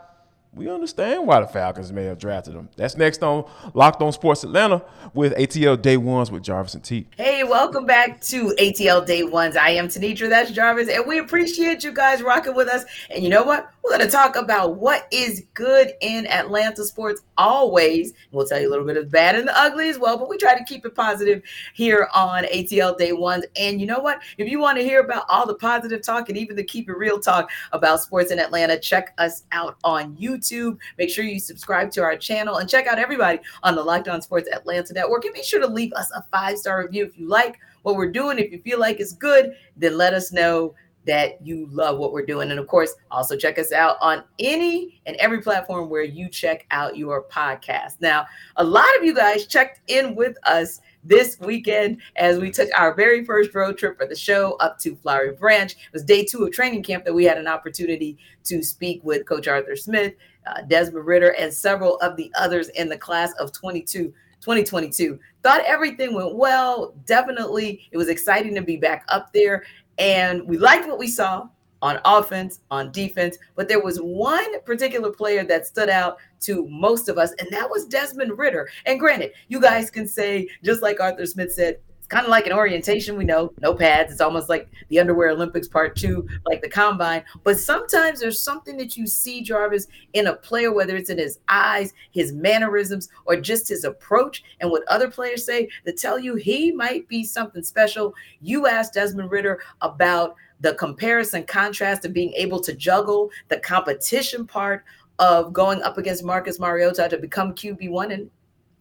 we 0.59 0.69
understand 0.69 1.25
why 1.25 1.39
the 1.39 1.47
Falcons 1.47 1.93
may 1.93 2.03
have 2.03 2.19
drafted 2.19 2.53
him. 2.53 2.67
That's 2.75 2.97
next 2.97 3.23
on 3.23 3.49
Locked 3.73 4.01
On 4.01 4.11
Sports 4.11 4.43
Atlanta 4.43 4.83
with 5.13 5.33
ATL 5.37 5.81
Day 5.81 5.95
Ones 5.95 6.31
with 6.31 6.43
Jarvis 6.43 6.73
and 6.73 6.83
T. 6.83 7.07
Hey, 7.15 7.45
welcome 7.45 7.85
back 7.85 8.19
to 8.23 8.53
ATL 8.59 9.05
Day 9.05 9.23
Ones. 9.23 9.55
I 9.55 9.69
am 9.69 9.87
Tenitra, 9.87 10.27
that's 10.27 10.51
Jarvis, 10.51 10.89
and 10.89 11.07
we 11.07 11.19
appreciate 11.19 11.85
you 11.85 11.93
guys 11.93 12.21
rocking 12.21 12.55
with 12.55 12.67
us. 12.67 12.83
And 13.09 13.23
you 13.23 13.29
know 13.29 13.43
what? 13.43 13.71
We're 13.85 13.91
going 13.91 14.05
to 14.05 14.11
talk 14.11 14.35
about 14.35 14.75
what 14.75 15.07
is 15.11 15.45
good 15.53 15.93
in 16.01 16.27
Atlanta 16.27 16.83
sports 16.83 17.21
always. 17.37 18.11
We'll 18.31 18.45
tell 18.45 18.59
you 18.59 18.67
a 18.67 18.71
little 18.71 18.85
bit 18.85 18.97
of 18.97 19.09
bad 19.09 19.35
and 19.35 19.47
the 19.47 19.57
ugly 19.57 19.87
as 19.87 19.97
well, 19.97 20.17
but 20.17 20.27
we 20.27 20.37
try 20.37 20.57
to 20.57 20.63
keep 20.65 20.85
it 20.85 20.93
positive 20.93 21.41
here 21.73 22.09
on 22.13 22.43
ATL 22.43 22.97
Day 22.97 23.13
Ones. 23.13 23.45
And 23.55 23.79
you 23.79 23.87
know 23.87 23.99
what? 23.99 24.19
If 24.37 24.49
you 24.49 24.59
want 24.59 24.77
to 24.77 24.83
hear 24.83 24.99
about 24.99 25.23
all 25.29 25.47
the 25.47 25.55
positive 25.55 26.01
talk 26.01 26.27
and 26.27 26.37
even 26.37 26.57
the 26.57 26.63
keep 26.63 26.89
it 26.89 26.97
real 26.97 27.17
talk 27.17 27.49
about 27.71 28.01
sports 28.01 28.31
in 28.31 28.39
Atlanta, 28.39 28.77
check 28.77 29.13
us 29.17 29.43
out 29.53 29.77
on 29.85 30.17
YouTube. 30.17 30.48
Make 30.97 31.09
sure 31.09 31.23
you 31.23 31.39
subscribe 31.39 31.91
to 31.91 32.03
our 32.03 32.17
channel 32.17 32.57
and 32.57 32.69
check 32.69 32.87
out 32.87 32.99
everybody 32.99 33.39
on 33.63 33.75
the 33.75 33.83
Locked 33.83 34.07
On 34.07 34.21
Sports 34.21 34.49
Atlanta 34.51 34.93
Network. 34.93 35.25
And 35.25 35.33
be 35.33 35.43
sure 35.43 35.59
to 35.59 35.67
leave 35.67 35.93
us 35.93 36.11
a 36.15 36.23
five 36.31 36.57
star 36.57 36.83
review 36.83 37.05
if 37.05 37.17
you 37.17 37.27
like 37.27 37.59
what 37.83 37.95
we're 37.95 38.11
doing. 38.11 38.39
If 38.39 38.51
you 38.51 38.61
feel 38.61 38.79
like 38.79 38.99
it's 38.99 39.13
good, 39.13 39.53
then 39.77 39.97
let 39.97 40.13
us 40.13 40.31
know 40.31 40.75
that 41.05 41.43
you 41.45 41.67
love 41.71 41.97
what 41.97 42.11
we're 42.11 42.25
doing. 42.25 42.51
And 42.51 42.59
of 42.59 42.67
course, 42.67 42.93
also 43.09 43.35
check 43.35 43.57
us 43.57 43.71
out 43.71 43.97
on 44.01 44.23
any 44.37 45.01
and 45.05 45.15
every 45.15 45.41
platform 45.41 45.89
where 45.89 46.03
you 46.03 46.29
check 46.29 46.67
out 46.71 46.97
your 46.97 47.23
podcast. 47.23 47.99
Now, 47.99 48.27
a 48.57 48.63
lot 48.63 48.85
of 48.97 49.03
you 49.03 49.15
guys 49.15 49.47
checked 49.47 49.81
in 49.87 50.13
with 50.13 50.37
us 50.43 50.81
this 51.03 51.39
weekend 51.39 52.01
as 52.17 52.39
we 52.39 52.51
took 52.51 52.69
our 52.77 52.93
very 52.93 53.23
first 53.23 53.55
road 53.55 53.77
trip 53.77 53.97
for 53.97 54.05
the 54.05 54.15
show 54.15 54.55
up 54.57 54.77
to 54.79 54.95
Flowery 54.97 55.31
Branch. 55.31 55.71
It 55.71 55.93
was 55.93 56.03
day 56.03 56.25
two 56.25 56.43
of 56.43 56.51
training 56.51 56.83
camp 56.83 57.05
that 57.05 57.13
we 57.13 57.23
had 57.23 57.37
an 57.37 57.47
opportunity 57.47 58.17
to 58.43 58.61
speak 58.61 59.01
with 59.03 59.25
Coach 59.25 59.47
Arthur 59.47 59.75
Smith, 59.75 60.13
uh, 60.49 60.61
Desmond 60.61 61.05
Ridder, 61.05 61.35
and 61.37 61.53
several 61.53 61.97
of 61.97 62.15
the 62.15 62.31
others 62.37 62.69
in 62.69 62.89
the 62.89 62.97
class 62.97 63.33
of 63.33 63.51
22. 63.51 64.13
2022. 64.41 65.19
Thought 65.43 65.61
everything 65.65 66.13
went 66.13 66.35
well. 66.35 66.93
Definitely, 67.05 67.87
it 67.91 67.97
was 67.97 68.07
exciting 68.07 68.55
to 68.55 68.61
be 68.61 68.77
back 68.77 69.03
up 69.09 69.33
there. 69.33 69.63
And 69.97 70.47
we 70.47 70.57
liked 70.57 70.87
what 70.87 70.97
we 70.97 71.07
saw 71.07 71.49
on 71.81 71.99
offense, 72.05 72.59
on 72.71 72.91
defense, 72.91 73.37
but 73.55 73.67
there 73.67 73.81
was 73.81 73.97
one 73.99 74.61
particular 74.61 75.11
player 75.11 75.43
that 75.45 75.67
stood 75.67 75.89
out 75.89 76.17
to 76.41 76.67
most 76.67 77.07
of 77.07 77.17
us, 77.17 77.31
and 77.39 77.47
that 77.51 77.69
was 77.69 77.85
Desmond 77.85 78.37
Ridder. 78.37 78.69
And 78.85 78.99
granted, 78.99 79.31
you 79.47 79.61
guys 79.61 79.89
can 79.89 80.07
say, 80.07 80.49
just 80.63 80.81
like 80.81 80.99
Arthur 80.99 81.25
Smith 81.25 81.53
said, 81.53 81.79
kind 82.09 82.25
of 82.25 82.31
like 82.31 82.47
an 82.47 82.53
orientation. 82.53 83.17
We 83.17 83.23
know 83.23 83.53
no 83.61 83.73
pads. 83.73 84.11
It's 84.11 84.21
almost 84.21 84.49
like 84.49 84.67
the 84.89 84.99
underwear 84.99 85.29
Olympics 85.29 85.67
part 85.67 85.95
two, 85.95 86.27
like 86.45 86.61
the 86.61 86.69
combine. 86.69 87.23
But 87.43 87.59
sometimes 87.59 88.19
there's 88.19 88.41
something 88.41 88.77
that 88.77 88.97
you 88.97 89.07
see, 89.07 89.41
Jarvis, 89.41 89.87
in 90.13 90.27
a 90.27 90.35
player, 90.35 90.73
whether 90.73 90.95
it's 90.95 91.11
in 91.11 91.19
his 91.19 91.39
eyes, 91.47 91.93
his 92.11 92.33
mannerisms, 92.33 93.09
or 93.25 93.35
just 93.37 93.69
his 93.69 93.83
approach, 93.83 94.43
and 94.59 94.69
what 94.69 94.83
other 94.87 95.09
players 95.09 95.45
say 95.45 95.69
that 95.85 95.97
tell 95.97 96.19
you 96.19 96.35
he 96.35 96.71
might 96.71 97.07
be 97.07 97.23
something 97.23 97.63
special. 97.63 98.13
You 98.41 98.67
asked 98.67 98.95
Desmond 98.95 99.31
Ridder 99.31 99.61
about 99.81 100.35
the 100.61 100.73
comparison 100.73 101.43
contrast 101.43 102.05
of 102.05 102.11
being 102.11 102.33
able 102.33 102.59
to 102.59 102.73
juggle 102.73 103.29
the 103.47 103.59
competition 103.59 104.45
part 104.45 104.83
of 105.19 105.53
going 105.53 105.81
up 105.83 105.97
against 105.97 106.23
Marcus 106.23 106.59
Mariota 106.59 107.07
to 107.09 107.17
become 107.17 107.53
QB1 107.53 108.13
and 108.13 108.29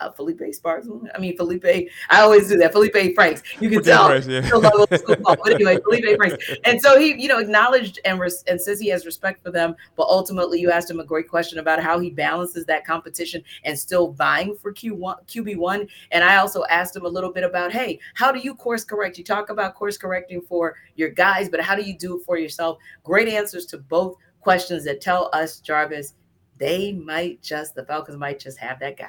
uh, 0.00 0.10
Felipe 0.10 0.42
Sparks. 0.52 0.88
I 1.14 1.18
mean, 1.18 1.36
Felipe. 1.36 1.64
I 2.10 2.20
always 2.20 2.48
do 2.48 2.56
that. 2.58 2.72
Felipe 2.72 3.14
Franks. 3.14 3.42
You 3.60 3.70
can 3.70 3.82
tell. 3.82 4.06
Franks, 4.06 4.26
yeah. 4.26 4.48
but 4.50 5.52
anyway, 5.52 5.78
Felipe 5.82 6.16
Franks. 6.16 6.44
And 6.64 6.80
so 6.80 6.98
he, 6.98 7.20
you 7.20 7.28
know, 7.28 7.38
acknowledged 7.38 7.98
and 8.04 8.20
res- 8.20 8.44
and 8.46 8.60
says 8.60 8.80
he 8.80 8.88
has 8.88 9.06
respect 9.06 9.42
for 9.42 9.50
them. 9.50 9.74
But 9.96 10.06
ultimately, 10.08 10.60
you 10.60 10.70
asked 10.70 10.90
him 10.90 11.00
a 11.00 11.04
great 11.04 11.28
question 11.28 11.58
about 11.58 11.82
how 11.82 11.98
he 11.98 12.10
balances 12.10 12.64
that 12.66 12.86
competition 12.86 13.42
and 13.64 13.78
still 13.78 14.12
vying 14.12 14.56
for 14.56 14.72
Q1, 14.72 15.26
QB 15.26 15.56
one. 15.56 15.88
And 16.12 16.24
I 16.24 16.36
also 16.36 16.64
asked 16.70 16.96
him 16.96 17.04
a 17.04 17.08
little 17.08 17.32
bit 17.32 17.44
about, 17.44 17.72
hey, 17.72 17.98
how 18.14 18.32
do 18.32 18.38
you 18.38 18.54
course 18.54 18.84
correct? 18.84 19.18
You 19.18 19.24
talk 19.24 19.50
about 19.50 19.74
course 19.74 19.98
correcting 19.98 20.42
for 20.42 20.76
your 20.96 21.10
guys, 21.10 21.48
but 21.48 21.60
how 21.60 21.74
do 21.74 21.82
you 21.82 21.96
do 21.96 22.18
it 22.18 22.24
for 22.24 22.38
yourself? 22.38 22.78
Great 23.02 23.28
answers 23.28 23.66
to 23.66 23.78
both 23.78 24.16
questions 24.40 24.84
that 24.84 25.00
tell 25.00 25.30
us, 25.32 25.60
Jarvis, 25.60 26.14
they 26.58 26.92
might 26.92 27.42
just 27.42 27.74
the 27.74 27.84
Falcons 27.84 28.18
might 28.18 28.38
just 28.38 28.58
have 28.58 28.80
that 28.80 28.96
guy. 28.96 29.06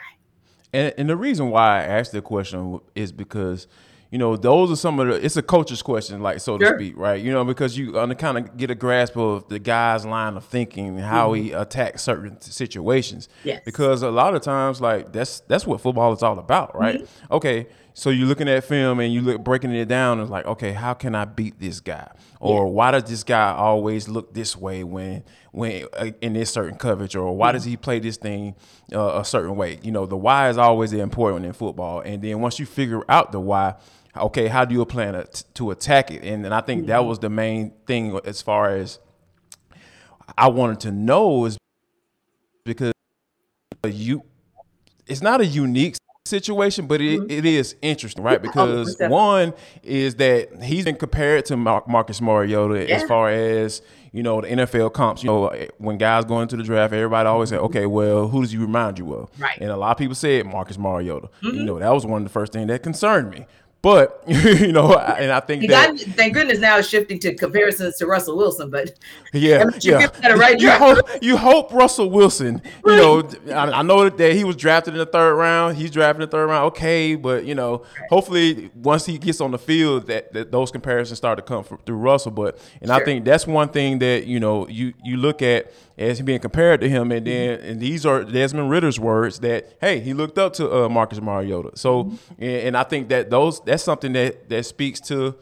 And, 0.73 0.93
and 0.97 1.09
the 1.09 1.17
reason 1.17 1.49
why 1.49 1.79
I 1.79 1.83
asked 1.83 2.11
the 2.11 2.21
question 2.21 2.79
is 2.95 3.11
because, 3.11 3.67
you 4.11 4.17
know, 4.17 4.35
those 4.35 4.71
are 4.71 4.75
some 4.75 4.99
of 4.99 5.07
the. 5.07 5.23
It's 5.23 5.37
a 5.37 5.41
coach's 5.41 5.81
question, 5.81 6.21
like 6.21 6.39
so 6.39 6.57
sure. 6.57 6.71
to 6.71 6.77
speak, 6.77 6.97
right? 6.97 7.21
You 7.21 7.31
know, 7.31 7.45
because 7.45 7.77
you 7.77 7.91
to 7.91 8.15
kind 8.15 8.37
of 8.37 8.57
get 8.57 8.71
a 8.71 8.75
grasp 8.75 9.17
of 9.17 9.47
the 9.49 9.59
guy's 9.59 10.05
line 10.05 10.35
of 10.35 10.45
thinking, 10.45 10.97
how 10.97 11.31
mm-hmm. 11.31 11.43
he 11.43 11.51
attacks 11.51 12.03
certain 12.03 12.39
situations. 12.41 13.29
Yes. 13.43 13.61
Because 13.65 14.01
a 14.01 14.09
lot 14.09 14.35
of 14.35 14.41
times, 14.41 14.81
like 14.81 15.13
that's 15.13 15.41
that's 15.41 15.65
what 15.67 15.81
football 15.81 16.11
is 16.13 16.23
all 16.23 16.39
about, 16.39 16.75
right? 16.75 17.01
Mm-hmm. 17.01 17.33
Okay, 17.33 17.67
so 17.99 18.11
you're 18.11 18.27
looking 18.27 18.47
at 18.47 18.63
film 18.63 19.01
and 19.01 19.13
you 19.13 19.19
look 19.19 19.43
breaking 19.43 19.75
it 19.75 19.89
down 19.89 20.21
and 20.21 20.29
like, 20.29 20.45
okay, 20.45 20.71
how 20.71 20.93
can 20.93 21.15
I 21.15 21.25
beat 21.25 21.59
this 21.59 21.81
guy? 21.81 22.09
Or 22.39 22.63
yeah. 22.63 22.71
why 22.71 22.91
does 22.91 23.03
this 23.03 23.25
guy 23.25 23.51
always 23.51 24.07
look 24.07 24.33
this 24.33 24.55
way 24.55 24.85
when 24.85 25.25
when 25.51 25.85
uh, 25.97 26.11
in 26.21 26.31
this 26.31 26.49
certain 26.49 26.77
coverage? 26.77 27.17
Or 27.17 27.35
why 27.35 27.49
mm-hmm. 27.49 27.55
does 27.57 27.65
he 27.65 27.75
play 27.75 27.99
this 27.99 28.15
thing 28.15 28.55
uh, 28.93 29.19
a 29.19 29.25
certain 29.25 29.57
way? 29.57 29.79
You 29.83 29.91
know, 29.91 30.05
the 30.05 30.15
why 30.15 30.47
is 30.47 30.57
always 30.57 30.93
important 30.93 31.45
in 31.45 31.51
football. 31.51 31.99
And 31.99 32.21
then 32.21 32.39
once 32.39 32.57
you 32.57 32.65
figure 32.65 33.03
out 33.09 33.33
the 33.33 33.41
why, 33.41 33.75
okay, 34.15 34.47
how 34.47 34.63
do 34.63 34.73
you 34.75 34.85
plan 34.85 35.15
to, 35.15 35.43
to 35.55 35.71
attack 35.71 36.09
it? 36.09 36.23
And, 36.23 36.45
and 36.45 36.55
I 36.55 36.61
think 36.61 36.83
mm-hmm. 36.83 36.91
that 36.91 37.03
was 37.03 37.19
the 37.19 37.29
main 37.29 37.73
thing 37.85 38.17
as 38.23 38.41
far 38.41 38.69
as 38.69 38.97
I 40.37 40.47
wanted 40.47 40.79
to 40.81 40.91
know 40.93 41.43
is 41.43 41.57
because 42.63 42.93
you, 43.85 44.23
it's 45.05 45.21
not 45.21 45.41
a 45.41 45.45
unique 45.45 45.97
situation, 46.29 46.87
but 46.87 47.01
it, 47.01 47.19
mm-hmm. 47.19 47.29
it 47.31 47.45
is 47.45 47.75
interesting, 47.81 48.23
right? 48.23 48.41
Because 48.41 48.99
oh, 49.01 49.09
one 49.09 49.53
is 49.83 50.15
that 50.15 50.63
he's 50.63 50.85
been 50.85 50.95
compared 50.95 51.45
to 51.45 51.57
Mar- 51.57 51.83
Marcus 51.87 52.21
Mariota 52.21 52.87
yeah. 52.87 52.95
as 52.95 53.03
far 53.03 53.29
as 53.29 53.81
you 54.11 54.23
know 54.23 54.41
the 54.41 54.47
NFL 54.47 54.93
comps. 54.93 55.23
You 55.23 55.27
know, 55.29 55.67
when 55.77 55.97
guys 55.97 56.25
go 56.25 56.41
into 56.41 56.55
the 56.55 56.63
draft, 56.63 56.93
everybody 56.93 57.27
always 57.27 57.49
say, 57.49 57.57
"Okay, 57.57 57.85
well, 57.85 58.27
who 58.27 58.41
does 58.41 58.51
he 58.51 58.57
remind 58.57 58.99
you 58.99 59.13
of?" 59.13 59.29
Right. 59.39 59.57
And 59.59 59.69
a 59.69 59.77
lot 59.77 59.91
of 59.91 59.97
people 59.97 60.15
said 60.15 60.45
Marcus 60.45 60.77
Mariota. 60.77 61.29
Mm-hmm. 61.43 61.57
You 61.57 61.63
know, 61.63 61.79
that 61.79 61.91
was 61.93 62.05
one 62.05 62.21
of 62.21 62.27
the 62.27 62.33
first 62.33 62.53
things 62.53 62.67
that 62.67 62.83
concerned 62.83 63.31
me. 63.31 63.45
But 63.81 64.23
you 64.27 64.73
know, 64.73 64.93
and 64.93 65.31
I 65.31 65.39
think 65.39 65.65
that 65.69 65.89
got, 65.95 65.99
thank 65.99 66.33
goodness 66.33 66.59
now 66.59 66.77
it's 66.77 66.87
shifting 66.89 67.17
to 67.19 67.33
comparisons 67.33 67.97
to 67.97 68.07
Russell 68.07 68.35
Wilson. 68.35 68.69
But 68.69 68.99
yeah, 69.31 69.63
yeah, 69.79 70.09
right 70.33 70.59
you, 70.59 70.69
hope, 70.69 70.99
you 71.21 71.37
hope 71.37 71.71
Russell 71.71 72.09
Wilson. 72.09 72.61
You 72.85 72.97
know, 72.97 73.29
I, 73.47 73.79
I, 73.79 73.81
know 73.83 74.09
that 74.09 74.33
he 74.33 74.43
was 74.43 74.57
drafted 74.57 74.95
in 74.95 74.97
the 74.97 75.05
third 75.05 75.35
round. 75.35 75.77
He's 75.77 75.91
drafted 75.91 76.23
in 76.23 76.29
the 76.29 76.31
third 76.31 76.47
round. 76.47 76.65
Okay, 76.67 77.15
but 77.15 77.45
you 77.45 77.55
know, 77.55 77.85
hopefully 78.09 78.69
once 78.75 79.05
he 79.05 79.17
gets 79.17 79.39
on 79.39 79.51
the 79.51 79.59
field, 79.59 80.07
that, 80.07 80.33
that 80.33 80.51
those 80.51 80.71
comparisons 80.71 81.17
start 81.17 81.37
to 81.37 81.41
come 81.41 81.63
from, 81.63 81.77
through 81.85 81.97
Russell. 81.97 82.31
But 82.31 82.59
and 82.81 82.89
sure. 82.89 83.01
I 83.01 83.05
think 83.05 83.23
that's 83.23 83.47
one 83.47 83.69
thing 83.69 83.99
that 83.99 84.27
you 84.27 84.41
know 84.41 84.67
you 84.67 84.93
you 85.05 85.15
look 85.15 85.41
at 85.41 85.71
as 85.99 86.21
being 86.21 86.39
compared 86.39 86.79
to 86.79 86.89
him. 86.89 87.11
And 87.11 87.27
then, 87.27 87.59
and 87.59 87.79
these 87.79 88.05
are 88.05 88.23
Desmond 88.23 88.69
Ridder's 88.69 88.99
words 88.99 89.41
that, 89.41 89.77
hey, 89.81 89.99
he 89.99 90.13
looked 90.13 90.37
up 90.37 90.53
to 90.53 90.85
uh, 90.85 90.89
Marcus 90.89 91.19
Mariota. 91.19 91.71
So, 91.75 92.05
mm-hmm. 92.05 92.43
and, 92.43 92.67
and, 92.67 92.77
I 92.77 92.83
think 92.83 93.09
that 93.09 93.29
those 93.29 93.59
that's 93.59 93.83
something 93.83 94.13
that 94.13 94.49
that 94.49 94.65
speaks 94.65 95.01
to, 95.01 95.35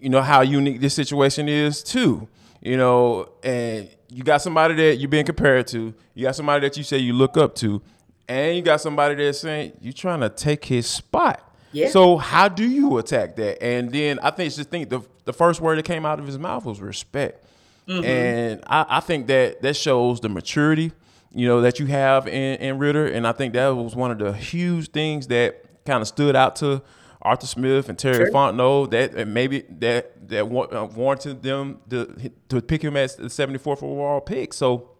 you 0.00 0.08
know, 0.08 0.20
how 0.20 0.40
unique 0.40 0.80
this 0.80 0.94
situation 0.94 1.48
is 1.48 1.82
too. 1.84 2.28
You 2.60 2.76
know, 2.76 3.28
and 3.44 3.88
you 4.08 4.24
got 4.24 4.42
somebody 4.42 4.74
that 4.74 4.96
you're 4.96 5.08
being 5.08 5.24
compared 5.24 5.68
to. 5.68 5.94
You 6.14 6.22
got 6.24 6.34
somebody 6.34 6.66
that 6.66 6.76
you 6.76 6.82
say 6.82 6.98
you 6.98 7.12
look 7.12 7.36
up 7.36 7.54
to, 7.56 7.80
and 8.28 8.56
you 8.56 8.62
got 8.62 8.80
somebody 8.80 9.14
that's 9.14 9.38
saying 9.38 9.74
you're 9.80 9.92
trying 9.92 10.20
to 10.20 10.28
take 10.28 10.64
his 10.64 10.88
spot. 10.88 11.42
Yeah. 11.70 11.90
So 11.90 12.16
how 12.16 12.48
do 12.48 12.68
you 12.68 12.98
attack 12.98 13.36
that? 13.36 13.62
And 13.62 13.92
then 13.92 14.18
I 14.18 14.30
think 14.30 14.52
just 14.52 14.68
think 14.68 14.90
the 14.90 15.02
the 15.26 15.32
first 15.32 15.60
word 15.60 15.78
that 15.78 15.84
came 15.84 16.04
out 16.04 16.18
of 16.18 16.26
his 16.26 16.40
mouth 16.40 16.64
was 16.64 16.80
respect. 16.80 17.45
Mm-hmm. 17.88 18.04
And 18.04 18.64
I, 18.66 18.86
I, 18.88 19.00
think 19.00 19.28
that 19.28 19.62
that 19.62 19.76
shows 19.76 20.20
the 20.20 20.28
maturity, 20.28 20.90
you 21.32 21.46
know, 21.46 21.60
that 21.60 21.78
you 21.78 21.86
have 21.86 22.26
in, 22.26 22.56
in 22.56 22.78
Ridder. 22.78 23.06
And 23.06 23.26
I 23.26 23.32
think 23.32 23.52
that 23.54 23.68
was 23.68 23.94
one 23.94 24.10
of 24.10 24.18
the 24.18 24.32
huge 24.32 24.90
things 24.90 25.28
that 25.28 25.84
kind 25.84 26.02
of 26.02 26.08
stood 26.08 26.34
out 26.34 26.56
to 26.56 26.82
Arthur 27.22 27.46
Smith 27.46 27.88
and 27.88 27.98
Terry 27.98 28.16
sure. 28.16 28.30
Fontenot 28.32 28.90
that 28.90 29.28
maybe 29.28 29.62
that 29.78 30.28
that 30.28 30.42
uh, 30.42 30.88
warranted 30.94 31.42
them 31.42 31.80
to, 31.90 32.32
to 32.48 32.60
pick 32.60 32.82
him 32.82 32.96
as 32.96 33.16
the 33.16 33.24
74th 33.24 33.82
overall 33.82 34.20
pick. 34.20 34.52
So 34.52 34.90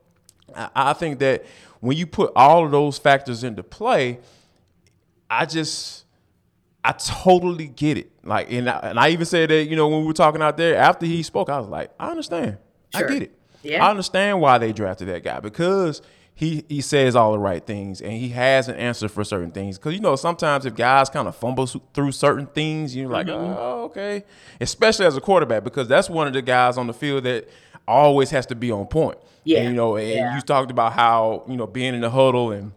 I, 0.54 0.70
I 0.74 0.92
think 0.92 1.18
that 1.18 1.44
when 1.80 1.96
you 1.96 2.06
put 2.06 2.32
all 2.36 2.64
of 2.64 2.70
those 2.70 2.98
factors 2.98 3.42
into 3.44 3.62
play, 3.62 4.20
I 5.28 5.46
just 5.46 6.04
I 6.84 6.92
totally 6.92 7.66
get 7.66 7.98
it. 7.98 8.12
Like, 8.24 8.50
and 8.52 8.70
I, 8.70 8.78
and 8.78 9.00
I 9.00 9.08
even 9.08 9.26
said 9.26 9.50
that 9.50 9.64
you 9.64 9.74
know 9.74 9.88
when 9.88 10.00
we 10.02 10.06
were 10.06 10.12
talking 10.12 10.40
out 10.40 10.56
there 10.56 10.76
after 10.76 11.04
he 11.04 11.24
spoke, 11.24 11.48
I 11.48 11.58
was 11.58 11.68
like, 11.68 11.90
I 11.98 12.10
understand. 12.10 12.58
Sure. 12.96 13.08
I 13.08 13.12
get 13.12 13.22
it. 13.22 13.38
Yeah. 13.62 13.84
I 13.84 13.90
understand 13.90 14.40
why 14.40 14.58
they 14.58 14.72
drafted 14.72 15.08
that 15.08 15.24
guy 15.24 15.40
because 15.40 16.02
he 16.34 16.64
he 16.68 16.80
says 16.80 17.16
all 17.16 17.32
the 17.32 17.38
right 17.38 17.64
things 17.64 18.00
and 18.00 18.12
he 18.12 18.28
has 18.28 18.68
an 18.68 18.76
answer 18.76 19.08
for 19.08 19.24
certain 19.24 19.50
things. 19.50 19.78
Because 19.78 19.94
you 19.94 20.00
know 20.00 20.16
sometimes 20.16 20.66
if 20.66 20.74
guys 20.76 21.08
kind 21.08 21.26
of 21.26 21.34
fumble 21.34 21.66
through 21.66 22.12
certain 22.12 22.46
things, 22.46 22.94
you're 22.94 23.08
like, 23.08 23.26
mm-hmm. 23.26 23.54
oh 23.58 23.84
okay. 23.84 24.24
Especially 24.60 25.06
as 25.06 25.16
a 25.16 25.20
quarterback 25.20 25.64
because 25.64 25.88
that's 25.88 26.08
one 26.10 26.26
of 26.26 26.32
the 26.32 26.42
guys 26.42 26.78
on 26.78 26.86
the 26.86 26.92
field 26.92 27.24
that 27.24 27.48
always 27.88 28.30
has 28.30 28.46
to 28.46 28.54
be 28.54 28.70
on 28.70 28.86
point. 28.86 29.18
Yeah. 29.44 29.60
And, 29.60 29.70
you 29.70 29.74
know, 29.74 29.96
and 29.96 30.08
yeah. 30.08 30.36
you 30.36 30.42
talked 30.42 30.70
about 30.70 30.92
how 30.92 31.44
you 31.48 31.56
know 31.56 31.66
being 31.66 31.94
in 31.94 32.02
the 32.02 32.10
huddle 32.10 32.52
and 32.52 32.72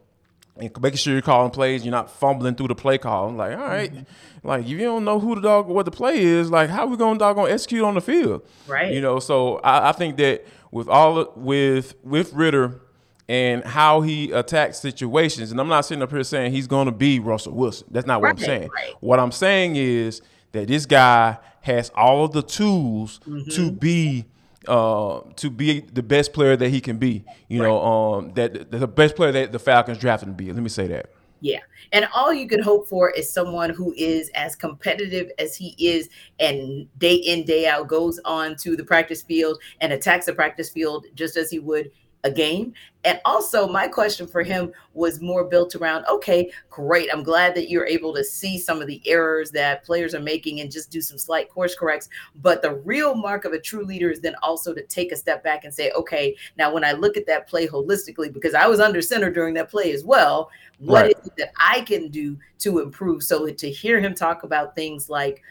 and 0.59 0.81
making 0.81 0.97
sure 0.97 1.13
you're 1.13 1.21
calling 1.21 1.51
plays, 1.51 1.83
you're 1.83 1.91
not 1.91 2.11
fumbling 2.11 2.55
through 2.55 2.69
the 2.69 2.75
play 2.75 2.97
call. 2.97 3.29
I'm 3.29 3.37
like, 3.37 3.57
all 3.57 3.65
right, 3.65 3.93
mm-hmm. 3.93 4.47
like 4.47 4.63
if 4.63 4.69
you 4.69 4.79
don't 4.79 5.05
know 5.05 5.19
who 5.19 5.35
the 5.35 5.41
dog 5.41 5.67
what 5.67 5.85
the 5.85 5.91
play 5.91 6.21
is, 6.21 6.49
like 6.51 6.69
how 6.69 6.85
we 6.87 6.97
gonna 6.97 7.19
dog 7.19 7.35
gonna 7.35 7.51
execute 7.51 7.83
on 7.83 7.95
the 7.95 8.01
field, 8.01 8.45
right? 8.67 8.93
You 8.93 9.01
know, 9.01 9.19
so 9.19 9.57
I, 9.57 9.89
I 9.89 9.91
think 9.91 10.17
that 10.17 10.45
with 10.71 10.87
all 10.87 11.31
with 11.35 11.95
with 12.03 12.33
Ridder 12.33 12.81
and 13.27 13.63
how 13.63 14.01
he 14.01 14.31
attacks 14.31 14.79
situations, 14.79 15.51
and 15.51 15.59
I'm 15.59 15.67
not 15.67 15.85
sitting 15.85 16.01
up 16.01 16.11
here 16.11 16.23
saying 16.23 16.51
he's 16.51 16.67
gonna 16.67 16.91
be 16.91 17.19
Russell 17.19 17.53
Wilson. 17.53 17.87
That's 17.91 18.07
not 18.07 18.21
what 18.21 18.27
right, 18.27 18.39
I'm 18.39 18.45
saying. 18.45 18.69
Right. 18.73 18.93
What 18.99 19.19
I'm 19.19 19.31
saying 19.31 19.75
is 19.75 20.21
that 20.51 20.67
this 20.67 20.85
guy 20.85 21.37
has 21.61 21.91
all 21.95 22.25
of 22.25 22.31
the 22.31 22.41
tools 22.41 23.19
mm-hmm. 23.27 23.49
to 23.51 23.71
be 23.71 24.25
uh, 24.67 25.21
to 25.35 25.49
be 25.49 25.81
the 25.81 26.03
best 26.03 26.33
player 26.33 26.55
that 26.55 26.69
he 26.69 26.81
can 26.81 26.97
be. 26.97 27.23
You 27.47 27.61
right. 27.61 27.67
know, 27.67 27.83
um, 27.83 28.33
that 28.33 28.71
the 28.71 28.87
best 28.87 29.15
player 29.15 29.31
that 29.31 29.51
the 29.51 29.59
Falcons 29.59 29.97
drafted 29.97 30.27
to 30.27 30.33
be. 30.33 30.51
Let 30.51 30.61
me 30.63 30.69
say 30.69 30.87
that. 30.87 31.11
Yeah. 31.41 31.59
And 31.93 32.07
all 32.13 32.33
you 32.33 32.47
can 32.47 32.61
hope 32.61 32.87
for 32.87 33.09
is 33.11 33.31
someone 33.31 33.69
who 33.69 33.93
is 33.97 34.29
as 34.35 34.55
competitive 34.55 35.31
as 35.39 35.55
he 35.55 35.75
is 35.79 36.09
and 36.39 36.87
day 36.97 37.15
in, 37.15 37.45
day 37.45 37.65
out 37.67 37.87
goes 37.87 38.19
on 38.25 38.55
to 38.57 38.75
the 38.75 38.83
practice 38.83 39.21
field 39.21 39.59
and 39.81 39.93
attacks 39.93 40.25
the 40.25 40.33
practice 40.33 40.69
field 40.69 41.05
just 41.15 41.37
as 41.37 41.49
he 41.49 41.59
would 41.59 41.91
a 42.23 42.31
game. 42.31 42.73
And 43.05 43.21
also, 43.23 43.65
my 43.65 43.87
question 43.87 44.27
for 44.27 44.43
him 44.43 44.73
was 44.93 45.21
more 45.21 45.45
built 45.45 45.73
around 45.75 46.05
okay, 46.07 46.51
great. 46.69 47.09
I'm 47.13 47.23
glad 47.23 47.55
that 47.55 47.69
you're 47.69 47.85
able 47.85 48.13
to 48.13 48.25
see 48.25 48.57
some 48.57 48.81
of 48.81 48.87
the 48.87 49.01
errors 49.05 49.51
that 49.51 49.85
players 49.85 50.13
are 50.13 50.19
making 50.19 50.59
and 50.59 50.69
just 50.69 50.91
do 50.91 50.99
some 50.99 51.17
slight 51.17 51.49
course 51.49 51.75
corrects. 51.75 52.09
But 52.41 52.61
the 52.61 52.75
real 52.75 53.15
mark 53.15 53.45
of 53.45 53.53
a 53.53 53.59
true 53.59 53.85
leader 53.85 54.09
is 54.11 54.19
then 54.19 54.35
also 54.43 54.73
to 54.73 54.83
take 54.83 55.13
a 55.13 55.15
step 55.15 55.43
back 55.43 55.63
and 55.63 55.73
say, 55.73 55.91
okay, 55.91 56.35
now 56.57 56.73
when 56.73 56.83
I 56.83 56.91
look 56.91 57.15
at 57.15 57.25
that 57.27 57.47
play 57.47 57.67
holistically, 57.67 58.33
because 58.33 58.53
I 58.53 58.67
was 58.67 58.81
under 58.81 59.01
center 59.01 59.31
during 59.31 59.53
that 59.53 59.69
play 59.69 59.93
as 59.93 60.03
well, 60.03 60.49
what 60.79 61.03
right. 61.03 61.17
is 61.17 61.27
it 61.27 61.37
that 61.37 61.51
I 61.57 61.81
can 61.81 62.09
do 62.09 62.37
to 62.59 62.79
improve? 62.79 63.23
So 63.23 63.47
to 63.47 63.71
hear 63.71 64.01
him 64.01 64.13
talk 64.13 64.43
about 64.43 64.75
things 64.75 65.09
like, 65.09 65.41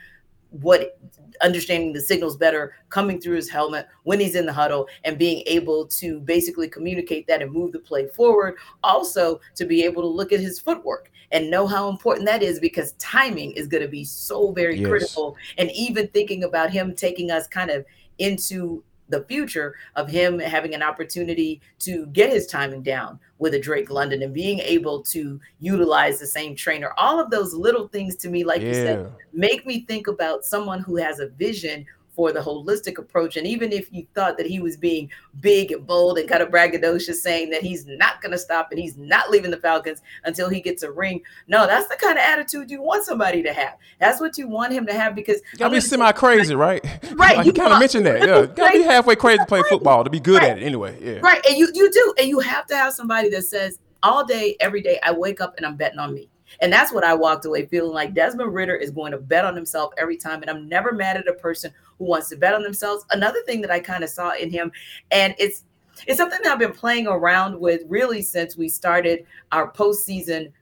what 0.50 0.98
understanding 1.42 1.92
the 1.92 2.00
signals 2.00 2.37
better 2.37 2.74
coming 2.88 3.20
through 3.20 3.37
his 3.37 3.48
helmet 3.48 3.87
when 4.04 4.18
he's 4.18 4.34
in 4.34 4.46
the 4.46 4.52
huddle 4.52 4.88
and 5.04 5.18
being 5.18 5.42
able 5.46 5.87
to 5.87 6.20
basically 6.20 6.68
communicate 6.68 7.26
that 7.26 7.42
and 7.42 7.52
move 7.52 7.72
the 7.72 7.78
play 7.78 8.06
forward 8.08 8.56
also 8.82 9.40
to 9.54 9.64
be 9.64 9.84
able 9.84 10.02
to 10.02 10.08
look 10.08 10.32
at 10.32 10.40
his 10.40 10.58
footwork 10.58 11.11
and 11.30 11.50
know 11.50 11.66
how 11.66 11.88
important 11.88 12.26
that 12.26 12.42
is 12.42 12.58
because 12.58 12.92
timing 12.92 13.52
is 13.52 13.66
going 13.66 13.82
to 13.82 13.88
be 13.88 14.04
so 14.04 14.50
very 14.52 14.78
yes. 14.78 14.88
critical 14.88 15.37
and 15.58 15.70
even 15.72 16.08
thinking 16.08 16.44
about 16.44 16.70
him 16.70 16.94
taking 16.94 17.30
us 17.30 17.46
kind 17.46 17.70
of 17.70 17.84
into 18.18 18.82
the 19.09 19.25
future 19.25 19.75
of 19.97 20.09
him 20.09 20.38
having 20.38 20.75
an 20.75 20.83
opportunity 20.83 21.61
to 21.81 22.07
get 22.07 22.31
his 22.31 22.47
timing 22.47 22.83
down 22.83 23.18
with 23.38 23.55
a 23.55 23.61
Drake 23.61 23.90
London 23.90 24.23
and 24.23 24.35
being 24.35 24.59
able 24.61 25.03
to 25.05 25.40
utilize 25.61 26.18
the 26.18 26.27
same 26.27 26.55
trainer. 26.55 26.92
All 26.99 27.21
of 27.21 27.31
those 27.31 27.55
little 27.55 27.88
things 27.88 28.16
to 28.16 28.29
me, 28.29 28.44
like 28.44 28.61
yeah. 28.61 28.68
you 28.68 28.75
said, 28.75 29.12
make 29.33 29.66
me 29.66 29.85
think 29.87 30.09
about 30.09 30.44
someone 30.44 30.81
who 30.81 30.97
has 30.97 31.21
a 31.21 31.29
vision 31.29 31.87
for 32.18 32.33
the 32.33 32.40
holistic 32.40 32.98
approach. 32.98 33.37
And 33.37 33.46
even 33.46 33.70
if 33.70 33.92
you 33.92 34.04
thought 34.12 34.37
that 34.38 34.46
he 34.46 34.59
was 34.59 34.76
being 34.76 35.09
big 35.38 35.70
and 35.70 35.87
bold 35.87 36.18
and 36.18 36.28
kind 36.28 36.42
of 36.42 36.48
braggadocious, 36.48 37.14
saying 37.14 37.50
that 37.50 37.62
he's 37.62 37.87
not 37.87 38.20
going 38.20 38.33
to 38.33 38.38
stop 38.38 38.72
and 38.72 38.81
he's 38.81 38.96
not 38.96 39.31
leaving 39.31 39.52
the 39.52 39.57
Falcons 39.59 40.02
until 40.24 40.48
he 40.48 40.61
gets 40.61 40.83
a 40.83 40.90
ring, 40.90 41.22
no, 41.46 41.64
that's 41.64 41.87
the 41.87 41.94
kind 41.94 42.18
of 42.18 42.24
attitude 42.24 42.72
you 42.72 42.83
want 42.83 43.04
somebody 43.04 43.40
to 43.44 43.52
have. 43.52 43.74
That's 44.00 44.20
what 44.20 44.37
you 44.37 44.48
want 44.48 44.72
him 44.72 44.85
to 44.87 44.92
have 44.92 45.14
because 45.14 45.37
you 45.52 45.61
gotta 45.61 45.76
be 45.76 45.81
semi 45.81 46.11
crazy, 46.11 46.57
right? 46.57 46.85
Right. 47.14 47.37
like 47.37 47.46
you, 47.46 47.52
kind 47.52 47.72
of 47.72 47.78
mentioned 47.78 48.04
that. 48.07 48.26
Yeah, 48.26 48.40
you 48.40 48.46
gotta 48.57 48.78
be 48.78 48.83
halfway 48.83 49.14
crazy 49.14 49.38
to 49.38 49.46
play 49.46 49.62
football 49.68 50.02
to 50.02 50.11
be 50.11 50.18
good 50.18 50.42
right. 50.42 50.50
at 50.50 50.59
it 50.59 50.64
anyway. 50.64 50.98
Yeah. 51.00 51.20
Right. 51.20 51.44
And 51.46 51.57
you 51.57 51.68
you 51.72 51.90
do, 51.90 52.14
and 52.18 52.28
you 52.28 52.40
have 52.40 52.66
to 52.66 52.76
have 52.76 52.94
somebody 52.94 53.28
that 53.31 53.42
says 53.42 53.78
all 54.02 54.24
day, 54.24 54.57
every 54.59 54.81
day, 54.81 54.98
I 55.04 55.12
wake 55.12 55.40
up 55.40 55.54
and 55.57 55.64
I'm 55.64 55.76
betting 55.76 56.00
on 56.00 56.14
me. 56.14 56.28
And 56.61 56.72
that's 56.72 56.92
what 56.92 57.04
I 57.04 57.14
walked 57.14 57.44
away 57.44 57.66
feeling 57.66 57.92
like 57.92 58.14
Desmond 58.14 58.54
Ridder 58.54 58.74
is 58.74 58.90
going 58.90 59.12
to 59.12 59.18
bet 59.18 59.44
on 59.44 59.54
himself 59.54 59.92
every 59.98 60.16
time. 60.16 60.42
And 60.42 60.50
I'm 60.50 60.68
never 60.68 60.92
mad 60.92 61.16
at 61.16 61.28
a 61.28 61.34
person 61.34 61.72
who 61.98 62.04
wants 62.04 62.28
to 62.30 62.37
bet 62.37 62.54
on 62.54 62.62
themselves. 62.62 63.04
Another 63.11 63.40
thing 63.46 63.61
that 63.62 63.70
I 63.70 63.80
kind 63.80 64.04
of 64.04 64.11
saw 64.11 64.34
in 64.34 64.50
him, 64.50 64.72
and 65.11 65.34
it's 65.38 65.64
it's 66.06 66.16
something 66.16 66.38
that 66.44 66.52
I've 66.52 66.58
been 66.58 66.72
playing 66.72 67.08
around 67.08 67.58
with 67.58 67.82
really 67.88 68.22
since 68.22 68.56
we 68.56 68.68
started 68.68 69.26
our 69.50 69.72
postseason, 69.72 70.52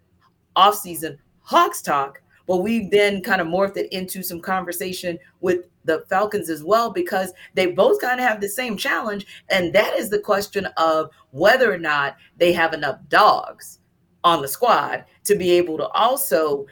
off-season 0.55 1.18
Hawks 1.42 1.83
talk. 1.83 2.22
But 2.46 2.59
we've 2.59 2.90
then 2.90 3.22
kind 3.22 3.40
of 3.40 3.49
morphed 3.49 3.77
it 3.77 3.92
into 3.92 4.22
some 4.22 4.40
conversation 4.40 5.18
with 5.40 5.66
the 5.85 6.05
Falcons 6.09 6.49
as 6.49 6.62
well, 6.62 6.90
because 6.90 7.33
they 7.55 7.66
both 7.66 8.01
kind 8.01 8.20
of 8.20 8.27
have 8.27 8.40
the 8.40 8.49
same 8.49 8.77
challenge. 8.77 9.27
And 9.51 9.72
that 9.72 9.94
is 9.94 10.11
the 10.11 10.20
question 10.20 10.66
of 10.77 11.11
whether 11.31 11.72
or 11.72 11.79
not 11.79 12.16
they 12.37 12.53
have 12.53 12.72
enough 12.72 12.99
dogs 13.09 13.81
on 14.27 14.43
the 14.43 14.49
squad 14.49 15.05
to 15.23 15.37
be 15.37 15.53
able 15.53 15.79
to 15.79 15.87
also 15.91 16.67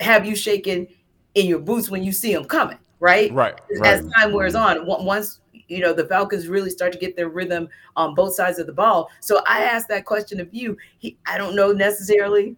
have 0.00 0.26
you 0.26 0.34
shaking 0.34 0.88
in 1.36 1.46
your 1.46 1.60
boots 1.60 1.88
when 1.88 2.02
you 2.02 2.10
see 2.10 2.34
them 2.34 2.44
coming, 2.44 2.78
right? 2.98 3.32
Right. 3.32 3.54
As 3.84 4.04
time 4.08 4.32
wears 4.32 4.56
on, 4.56 4.84
once 4.84 5.40
you 5.68 5.78
know 5.78 5.92
the 5.92 6.06
Falcons 6.06 6.48
really 6.48 6.70
start 6.70 6.92
to 6.92 6.98
get 6.98 7.16
their 7.16 7.28
rhythm 7.28 7.68
on 7.94 8.16
both 8.16 8.34
sides 8.34 8.58
of 8.58 8.66
the 8.66 8.72
ball. 8.72 9.08
So 9.20 9.42
I 9.46 9.62
asked 9.62 9.88
that 9.88 10.04
question 10.04 10.40
of 10.40 10.52
you. 10.52 10.76
He, 10.98 11.16
I 11.24 11.38
don't 11.38 11.54
know 11.54 11.70
necessarily 11.72 12.56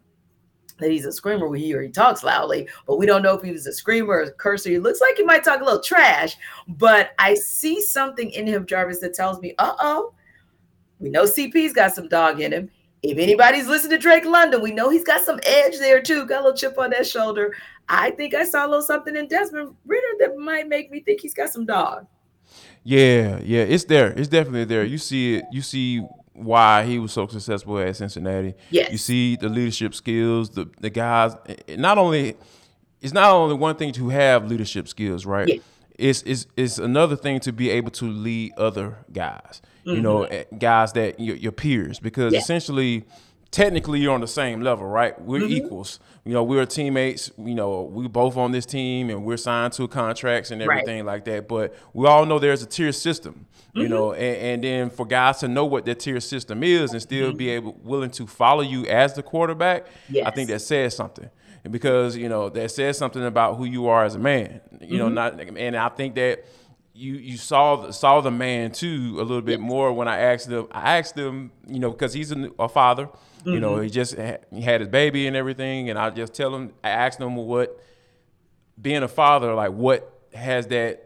that 0.79 0.91
he's 0.91 1.05
a 1.05 1.13
screamer 1.13 1.55
he 1.55 1.75
or 1.75 1.83
he 1.83 1.91
talks 1.91 2.25
loudly, 2.25 2.67
but 2.87 2.97
we 2.97 3.05
don't 3.05 3.23
know 3.23 3.35
if 3.35 3.43
he 3.43 3.53
was 3.53 3.67
a 3.67 3.73
screamer 3.75 4.15
or 4.15 4.23
a 4.23 4.33
cursor. 4.33 4.71
He 4.71 4.79
looks 4.79 5.03
like 5.03 5.19
he 5.19 5.23
might 5.23 5.45
talk 5.45 5.61
a 5.61 5.65
little 5.65 5.83
trash, 5.83 6.35
but 6.67 7.11
I 7.19 7.35
see 7.35 7.83
something 7.83 8.31
in 8.31 8.47
him, 8.47 8.65
Jarvis, 8.65 9.01
that 9.01 9.13
tells 9.13 9.39
me, 9.41 9.55
uh 9.59 9.75
oh, 9.81 10.15
we 10.99 11.11
know 11.11 11.25
CP's 11.25 11.75
got 11.75 11.95
some 11.95 12.09
dog 12.09 12.41
in 12.41 12.53
him 12.53 12.71
if 13.05 13.19
anybody's 13.19 13.67
listened 13.67 13.91
to 13.91 13.99
Drake 13.99 14.25
London, 14.25 14.63
we 14.63 14.73
know 14.73 14.89
he's 14.89 15.05
got 15.05 15.23
some 15.23 15.39
edge 15.45 15.79
there 15.79 16.01
too. 16.01 16.25
Got 16.25 16.41
a 16.41 16.45
little 16.45 16.57
chip 16.57 16.79
on 16.79 16.91
that 16.91 17.07
shoulder. 17.07 17.55
I 17.89 18.11
think 18.13 18.35
I 18.35 18.45
saw 18.45 18.67
a 18.67 18.69
little 18.69 18.83
something 18.83 19.15
in 19.15 19.29
Desmond 19.29 19.77
Ridder 19.85 20.07
that 20.21 20.37
might 20.39 20.69
make 20.69 20.91
me 20.91 21.01
think 21.01 21.21
he's 21.21 21.35
got 21.35 21.51
some 21.51 21.67
dog. 21.67 22.07
Yeah, 22.83 23.41
yeah, 23.43 23.63
it's 23.63 23.85
there. 23.85 24.09
It's 24.13 24.29
definitely 24.29 24.65
there. 24.65 24.85
You 24.85 24.99
see 24.99 25.37
it. 25.37 25.45
You 25.53 25.61
see 25.61 26.07
why 26.33 26.85
he 26.85 26.99
was 26.99 27.13
so 27.13 27.27
successful 27.27 27.79
at 27.79 27.95
Cincinnati. 27.95 28.55
Yes. 28.71 28.91
You 28.91 28.99
see 28.99 29.37
the 29.37 29.49
leadership 29.51 29.95
skills. 29.95 30.51
The 30.51 30.71
the 30.81 30.91
guys. 30.91 31.37
Not 31.69 31.99
only 31.99 32.37
it's 33.03 33.13
not 33.13 33.31
only 33.33 33.55
one 33.55 33.77
thing 33.77 33.93
to 33.93 34.09
have 34.09 34.49
leadership 34.49 34.89
skills, 34.89 35.27
right? 35.27 35.47
Yeah. 35.47 35.59
It's, 35.97 36.23
it's 36.23 36.47
it's 36.57 36.79
another 36.79 37.17
thing 37.17 37.39
to 37.41 37.53
be 37.53 37.69
able 37.69 37.91
to 37.93 38.07
lead 38.07 38.53
other 38.57 39.05
guys. 39.13 39.61
You 39.85 39.95
Mm-hmm. 39.95 40.03
know, 40.03 40.23
eh, 40.25 40.45
guys 40.59 40.93
that 40.95 41.21
your, 41.21 41.37
your 41.37 41.53
peers, 41.53 41.99
because 42.01 42.33
Yeah. 42.33 42.39
essentially, 42.41 43.05
technically, 43.51 44.01
you're 44.01 44.15
on 44.15 44.21
the 44.21 44.27
same 44.27 44.61
level, 44.63 44.87
right? 44.87 45.21
We're 45.21 45.41
Mm-hmm. 45.41 45.53
equals. 45.67 46.01
You 46.25 46.33
know, 46.33 46.43
we're 46.43 46.65
teammates. 46.67 47.31
You 47.39 47.55
know, 47.55 47.83
we 47.83 48.09
both 48.09 48.37
on 48.37 48.51
this 48.53 48.67
team, 48.67 49.11
and 49.11 49.25
we're 49.25 49.37
signed 49.37 49.75
to 49.75 49.87
contracts 49.89 50.51
and 50.51 50.61
Right. 50.67 50.81
everything 50.81 51.05
like 51.05 51.25
that. 51.27 51.47
But 51.49 51.75
we 51.93 52.07
all 52.07 52.25
know 52.27 52.39
there's 52.39 52.63
a 52.63 52.67
tier 52.67 52.93
system. 52.93 53.47
Mm-hmm. 53.69 53.81
You 53.81 53.89
know, 53.89 54.13
and, 54.13 54.37
and 54.37 54.65
then 54.65 54.91
for 54.91 55.05
guys 55.05 55.39
to 55.41 55.49
know 55.49 55.65
what 55.67 55.85
that 55.85 56.01
tier 56.01 56.21
system 56.21 56.63
is 56.63 56.93
and 56.93 57.03
still 57.03 57.33
be 57.33 57.47
Mm-hmm. 57.47 57.69
able 57.69 57.81
willing 57.83 58.11
to 58.13 58.27
follow 58.27 58.63
you 58.63 58.87
as 58.87 59.15
the 59.15 59.23
quarterback, 59.23 59.87
I 60.25 60.31
think 60.31 60.49
that 60.49 60.61
says 60.61 60.97
something. 60.97 61.29
And 61.65 61.73
because 61.73 62.15
you 62.17 62.29
know 62.29 62.51
that 62.51 62.71
says 62.71 62.99
something 62.99 63.25
about 63.25 63.57
who 63.57 63.65
you 63.65 63.89
are 63.89 64.05
as 64.05 64.15
a 64.15 64.19
man. 64.19 64.61
You 64.81 64.99
know, 64.99 65.07
Mm-hmm. 65.07 65.15
not 65.15 65.59
and 65.59 65.77
I 65.77 65.89
think 65.89 66.15
that 66.17 66.45
you 66.95 67.15
you 67.15 67.37
saw 67.37 67.91
saw 67.91 68.21
the 68.21 68.31
man 68.31 68.71
too 68.71 69.17
a 69.19 69.23
little 69.23 69.43
bit 69.43 69.59
more 69.61 69.93
when 69.93 70.07
I 70.09 70.19
asked 70.19 70.49
him. 70.49 70.69
I 70.71 70.99
asked 70.99 71.17
him, 71.19 71.51
you 71.67 71.81
know, 71.81 71.91
because 71.91 72.13
he's 72.13 72.31
a, 72.33 72.51
a 72.59 72.69
father. 72.69 73.09
You 73.45 73.61
know, 73.61 73.73
Mm-hmm. 73.73 73.83
he 73.85 73.91
just 73.91 74.17
ha- 74.17 74.39
he 74.51 74.63
had 74.63 74.81
his 74.81 74.89
baby 74.89 75.27
and 75.27 75.37
everything, 75.37 75.91
and 75.91 75.99
I 75.99 76.09
just 76.11 76.33
tell 76.35 76.55
him. 76.55 76.73
I 76.83 76.89
asked 76.91 77.21
him 77.21 77.37
what 77.37 77.79
being 78.81 79.03
a 79.03 79.09
father 79.09 79.55
like. 79.55 79.73
What 79.73 80.11
has 80.33 80.67
that 80.69 81.01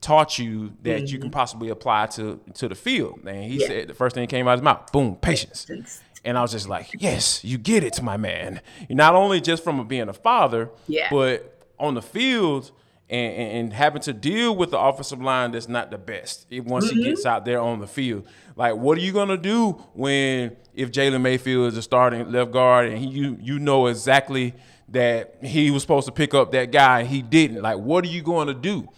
taught 0.00 0.38
you 0.38 0.72
that 0.82 1.08
you 1.10 1.18
can 1.18 1.30
possibly 1.30 1.68
apply 1.68 2.06
to 2.06 2.40
to 2.54 2.68
the 2.68 2.74
field? 2.74 3.20
And 3.26 3.44
he 3.44 3.50
Mm-hmm. 3.58 3.60
Yeah. 3.60 3.66
said 3.66 3.88
the 3.88 3.94
first 3.94 4.14
thing 4.14 4.22
that 4.22 4.30
came 4.30 4.48
out 4.48 4.54
of 4.54 4.60
his 4.60 4.64
mouth, 4.64 4.90
boom, 4.92 5.16
patience. 5.16 5.66
And 6.24 6.36
I 6.38 6.42
was 6.42 6.50
just 6.52 6.68
like, 6.68 6.88
yes, 6.98 7.44
you 7.44 7.56
get 7.58 7.84
it, 7.84 8.02
my 8.02 8.16
man. 8.16 8.60
Not 8.90 9.14
only 9.14 9.40
just 9.40 9.62
from 9.62 9.86
being 9.86 10.08
a 10.08 10.12
father, 10.12 10.70
Yeah. 10.88 11.08
but 11.10 11.62
on 11.78 11.94
the 11.94 12.02
field 12.02 12.72
and, 13.08 13.34
and, 13.34 13.72
having 13.72 14.02
to 14.02 14.12
deal 14.12 14.56
with 14.56 14.72
the 14.72 14.78
offensive 14.78 15.22
line 15.22 15.52
that's 15.52 15.68
not 15.68 15.90
the 15.90 15.98
best 15.98 16.46
once 16.50 16.90
he 16.90 17.04
gets 17.04 17.20
mm-hmm. 17.20 17.28
out 17.28 17.44
there 17.44 17.60
on 17.60 17.78
the 17.78 17.86
field. 17.86 18.26
Like, 18.56 18.74
what 18.76 18.98
are 18.98 19.00
you 19.00 19.12
gonna 19.12 19.36
do 19.36 19.72
when 19.94 20.56
if 20.74 20.90
Jalen 20.90 21.20
Mayfield 21.20 21.72
is 21.72 21.76
a 21.76 21.82
starting 21.82 22.32
left 22.32 22.50
guard 22.50 22.88
and 22.88 22.98
he, 22.98 23.06
you 23.06 23.38
you 23.40 23.58
know 23.58 23.86
exactly 23.86 24.54
that 24.88 25.36
he 25.42 25.70
was 25.70 25.82
supposed 25.82 26.06
to 26.06 26.12
pick 26.12 26.34
up 26.34 26.52
that 26.52 26.72
guy 26.72 27.00
and 27.00 27.08
he 27.08 27.22
didn't? 27.22 27.62
Like, 27.62 27.78
what 27.78 28.04
are 28.04 28.08
you 28.08 28.22
going 28.22 28.48
to 28.48 28.54
do? 28.54 28.88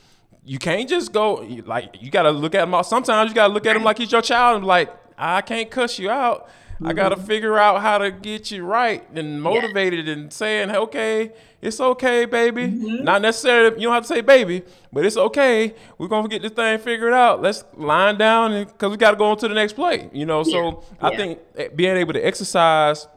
You 0.44 0.58
can't 0.58 0.88
just 0.88 1.12
go 1.12 1.46
like 1.66 1.96
you 2.00 2.10
got 2.10 2.22
to 2.22 2.30
look 2.30 2.54
at 2.54 2.66
him. 2.66 2.82
Sometimes 2.84 3.30
you 3.30 3.34
got 3.34 3.48
to 3.48 3.52
look 3.52 3.66
at 3.66 3.76
him 3.76 3.84
like 3.84 3.98
he's 3.98 4.10
your 4.10 4.22
child 4.22 4.56
and 4.56 4.62
be 4.62 4.68
like, 4.68 4.90
I 5.18 5.42
can't 5.42 5.70
cuss 5.70 5.98
you 5.98 6.08
out. 6.08 6.48
I 6.84 6.92
got 6.92 7.08
to 7.08 7.16
mm-hmm. 7.16 7.26
figure 7.26 7.58
out 7.58 7.80
how 7.80 7.98
to 7.98 8.10
get 8.10 8.50
you 8.50 8.64
right 8.64 9.04
and 9.14 9.42
motivated 9.42 10.08
and 10.08 10.32
saying, 10.32 10.70
okay, 10.70 11.32
it's 11.60 11.80
okay, 11.80 12.24
baby. 12.24 12.68
Mm-hmm. 12.68 13.04
Not 13.04 13.22
necessarily, 13.22 13.80
you 13.80 13.88
don't 13.88 13.94
have 13.94 14.04
to 14.04 14.08
say 14.08 14.20
baby, 14.20 14.62
but 14.92 15.04
it's 15.04 15.16
okay. 15.16 15.74
We're 15.98 16.08
going 16.08 16.22
to 16.22 16.28
get 16.28 16.42
this 16.42 16.52
thing 16.52 16.78
figured 16.78 17.12
out. 17.12 17.42
Let's 17.42 17.64
line 17.74 18.16
down 18.16 18.52
and 18.52 18.66
because 18.66 18.90
we 18.90 18.96
got 18.96 19.10
to 19.12 19.16
go 19.16 19.24
on 19.24 19.38
to 19.38 19.48
the 19.48 19.54
next 19.54 19.72
play, 19.72 20.08
you 20.12 20.24
know? 20.24 20.42
So 20.44 20.84
I 21.00 21.10
Yeah. 21.10 21.16
think 21.16 21.38
eh, 21.56 21.68
being 21.74 21.96
able 21.96 22.12
to 22.12 22.24
exercise 22.24 23.08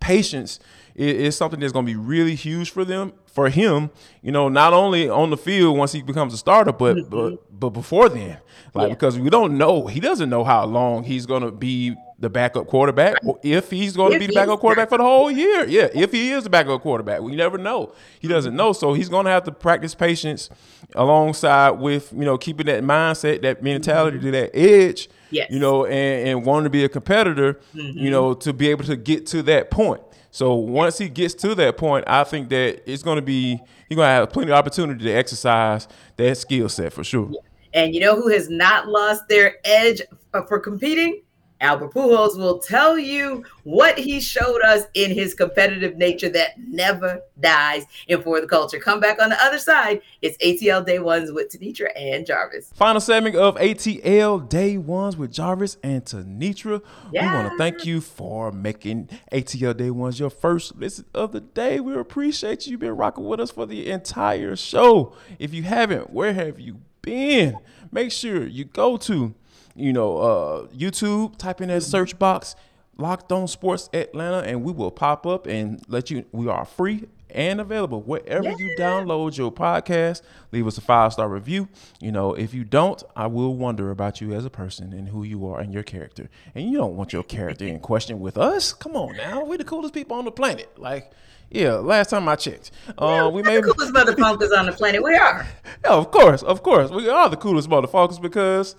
patience 0.00 0.58
is, 0.94 1.14
is 1.14 1.36
something 1.36 1.60
that's 1.60 1.72
going 1.72 1.86
to 1.86 1.92
be 1.92 1.96
really 1.96 2.34
huge 2.34 2.70
for 2.70 2.84
them 2.84 3.12
for 3.26 3.48
him 3.48 3.90
you 4.20 4.30
know 4.30 4.48
not 4.48 4.74
only 4.74 5.08
on 5.08 5.30
the 5.30 5.36
field 5.36 5.78
once 5.78 5.92
he 5.92 6.02
becomes 6.02 6.34
a 6.34 6.36
starter 6.36 6.72
but 6.72 6.96
mm-hmm. 6.96 7.08
but, 7.08 7.60
but 7.60 7.70
before 7.70 8.08
then 8.08 8.36
like 8.74 8.88
Yeah. 8.88 8.94
because 8.94 9.18
we 9.18 9.30
don't 9.30 9.56
know 9.56 9.86
he 9.86 10.00
doesn't 10.00 10.28
know 10.28 10.44
how 10.44 10.66
long 10.66 11.04
he's 11.04 11.24
going 11.24 11.42
to 11.42 11.50
be 11.50 11.96
the 12.22 12.30
backup 12.30 12.68
quarterback 12.68 13.16
if 13.42 13.68
he's 13.68 13.96
going 13.96 14.12
to 14.12 14.18
be 14.20 14.28
the 14.28 14.32
backup 14.32 14.60
quarterback 14.60 14.88
for 14.88 14.96
the 14.96 15.04
whole 15.04 15.28
year. 15.28 15.66
Yeah 15.66 15.88
if 15.92 16.12
he 16.12 16.30
is 16.30 16.44
the 16.44 16.50
backup 16.50 16.80
quarterback 16.80 17.20
we 17.20 17.34
never 17.34 17.58
know. 17.58 17.92
He 18.20 18.28
doesn't 18.28 18.54
know. 18.54 18.72
So 18.72 18.94
he's 18.94 19.08
going 19.08 19.24
to 19.24 19.32
have 19.32 19.42
to 19.44 19.52
practice 19.52 19.92
patience 19.94 20.48
alongside 20.94 21.72
with 21.72 22.12
you 22.12 22.24
know 22.24 22.38
keeping 22.38 22.66
that 22.66 22.84
mindset 22.84 23.42
that 23.42 23.62
mentality 23.62 24.20
to 24.20 24.30
that 24.30 24.56
edge 24.56 25.08
Yes. 25.30 25.50
you 25.50 25.58
know 25.58 25.84
and, 25.84 26.28
and 26.28 26.46
wanting 26.46 26.64
to 26.64 26.70
be 26.70 26.84
a 26.84 26.88
competitor 26.88 27.58
you 27.72 27.82
mm-hmm. 27.82 28.10
know 28.10 28.34
to 28.34 28.52
be 28.52 28.68
able 28.68 28.84
to 28.84 28.96
get 28.96 29.26
to 29.26 29.42
that 29.42 29.70
point. 29.70 30.00
So 30.30 30.54
once 30.54 30.98
he 30.98 31.08
gets 31.08 31.34
to 31.34 31.54
that 31.56 31.76
point, 31.76 32.04
I 32.06 32.24
think 32.24 32.48
that 32.50 32.90
it's 32.90 33.02
going 33.02 33.16
to 33.16 33.22
be 33.22 33.60
he's 33.88 33.96
going 33.96 34.06
to 34.06 34.12
have 34.12 34.30
plenty 34.30 34.52
of 34.52 34.56
opportunity 34.56 35.04
to 35.04 35.10
exercise 35.10 35.88
that 36.16 36.38
skill 36.38 36.68
set 36.68 36.92
for 36.92 37.02
sure. 37.02 37.32
And 37.74 37.92
you 37.94 38.00
know 38.00 38.14
who 38.14 38.28
has 38.28 38.48
not 38.48 38.86
lost 38.86 39.26
their 39.28 39.56
edge 39.64 40.00
uh, 40.32 40.42
for 40.42 40.60
competing? 40.60 41.22
Albert 41.62 41.94
Pujols 41.94 42.36
will 42.36 42.58
tell 42.58 42.98
you 42.98 43.44
what 43.62 43.96
he 43.96 44.20
showed 44.20 44.60
us 44.62 44.82
in 44.94 45.12
his 45.12 45.32
competitive 45.32 45.96
nature 45.96 46.28
that 46.28 46.58
never 46.58 47.22
dies. 47.40 47.86
And 48.08 48.22
for 48.22 48.40
the 48.40 48.48
culture, 48.48 48.80
come 48.80 48.98
back 48.98 49.22
on 49.22 49.30
the 49.30 49.42
other 49.42 49.58
side. 49.58 50.02
It's 50.20 50.36
ATL 50.38 50.84
Day 50.84 50.98
Ones 50.98 51.30
with 51.30 51.50
Tenitra 51.50 51.88
and 51.96 52.26
Jarvis. 52.26 52.70
Final 52.74 53.00
segment 53.00 53.36
of 53.36 53.56
ATL 53.56 54.48
Day 54.48 54.76
Ones 54.76 55.16
with 55.16 55.32
Jarvis 55.32 55.76
and 55.84 56.04
Tenitra. 56.04 56.82
Yeah. 57.12 57.30
We 57.30 57.36
want 57.38 57.52
to 57.52 57.58
thank 57.58 57.86
you 57.86 58.00
for 58.00 58.50
making 58.50 59.08
ATL 59.32 59.76
Day 59.76 59.90
Ones 59.90 60.18
your 60.18 60.30
first 60.30 60.76
listen 60.76 61.04
of 61.14 61.30
the 61.30 61.40
day. 61.40 61.78
We 61.78 61.94
appreciate 61.94 62.66
you. 62.66 62.72
You've 62.72 62.80
been 62.80 62.96
rocking 62.96 63.24
with 63.24 63.38
us 63.38 63.52
for 63.52 63.66
the 63.66 63.88
entire 63.88 64.56
show. 64.56 65.14
If 65.38 65.54
you 65.54 65.62
haven't, 65.62 66.10
where 66.10 66.32
have 66.32 66.58
you 66.58 66.80
been? 67.02 67.58
Make 67.92 68.10
sure 68.10 68.46
you 68.46 68.64
go 68.64 68.96
to, 68.96 69.34
you 69.74 69.92
know, 69.92 70.18
uh, 70.18 70.66
YouTube, 70.68 71.36
type 71.36 71.60
in 71.60 71.68
that 71.68 71.82
search 71.82 72.18
box, 72.18 72.54
Locked 72.98 73.32
On 73.32 73.48
Sports 73.48 73.88
Atlanta, 73.92 74.46
and 74.46 74.62
we 74.62 74.72
will 74.72 74.90
pop 74.90 75.26
up 75.26 75.46
and 75.46 75.82
let 75.88 76.10
you. 76.10 76.24
We 76.32 76.48
are 76.48 76.64
free 76.64 77.08
and 77.34 77.60
available 77.60 78.02
wherever 78.02 78.50
you 78.50 78.76
download 78.78 79.36
your 79.36 79.50
podcast. 79.50 80.22
Leave 80.52 80.66
us 80.66 80.78
a 80.78 80.80
five 80.80 81.12
star 81.12 81.28
review. 81.28 81.68
You 82.00 82.12
know, 82.12 82.34
if 82.34 82.54
you 82.54 82.64
don't, 82.64 83.02
I 83.16 83.26
will 83.26 83.56
wonder 83.56 83.90
about 83.90 84.20
you 84.20 84.34
as 84.34 84.44
a 84.44 84.50
person 84.50 84.92
and 84.92 85.08
who 85.08 85.22
you 85.22 85.46
are 85.46 85.60
and 85.60 85.72
your 85.72 85.82
character. 85.82 86.28
And 86.54 86.70
you 86.70 86.78
don't 86.78 86.96
want 86.96 87.12
your 87.12 87.22
character 87.22 87.66
in 87.66 87.80
question 87.80 88.20
with 88.20 88.36
us. 88.36 88.72
Come 88.72 88.96
on 88.96 89.16
now, 89.16 89.44
we're 89.44 89.58
the 89.58 89.64
coolest 89.64 89.94
people 89.94 90.16
on 90.16 90.24
the 90.24 90.32
planet. 90.32 90.78
Like, 90.78 91.10
yeah, 91.50 91.74
last 91.74 92.10
time 92.10 92.28
I 92.28 92.36
checked, 92.36 92.70
uh, 92.96 93.30
we 93.32 93.42
may 93.42 93.56
the 93.56 93.74
coolest 93.74 93.92
motherfuckers 93.92 94.56
on 94.56 94.66
the 94.66 94.72
planet. 94.72 95.02
We 95.02 95.14
are. 95.14 95.46
yeah, 95.84 95.92
of 95.92 96.10
course, 96.10 96.42
of 96.42 96.62
course. 96.62 96.90
We 96.90 97.08
are 97.08 97.28
the 97.28 97.36
coolest 97.36 97.68
motherfuckers 97.68 98.20
because 98.20 98.76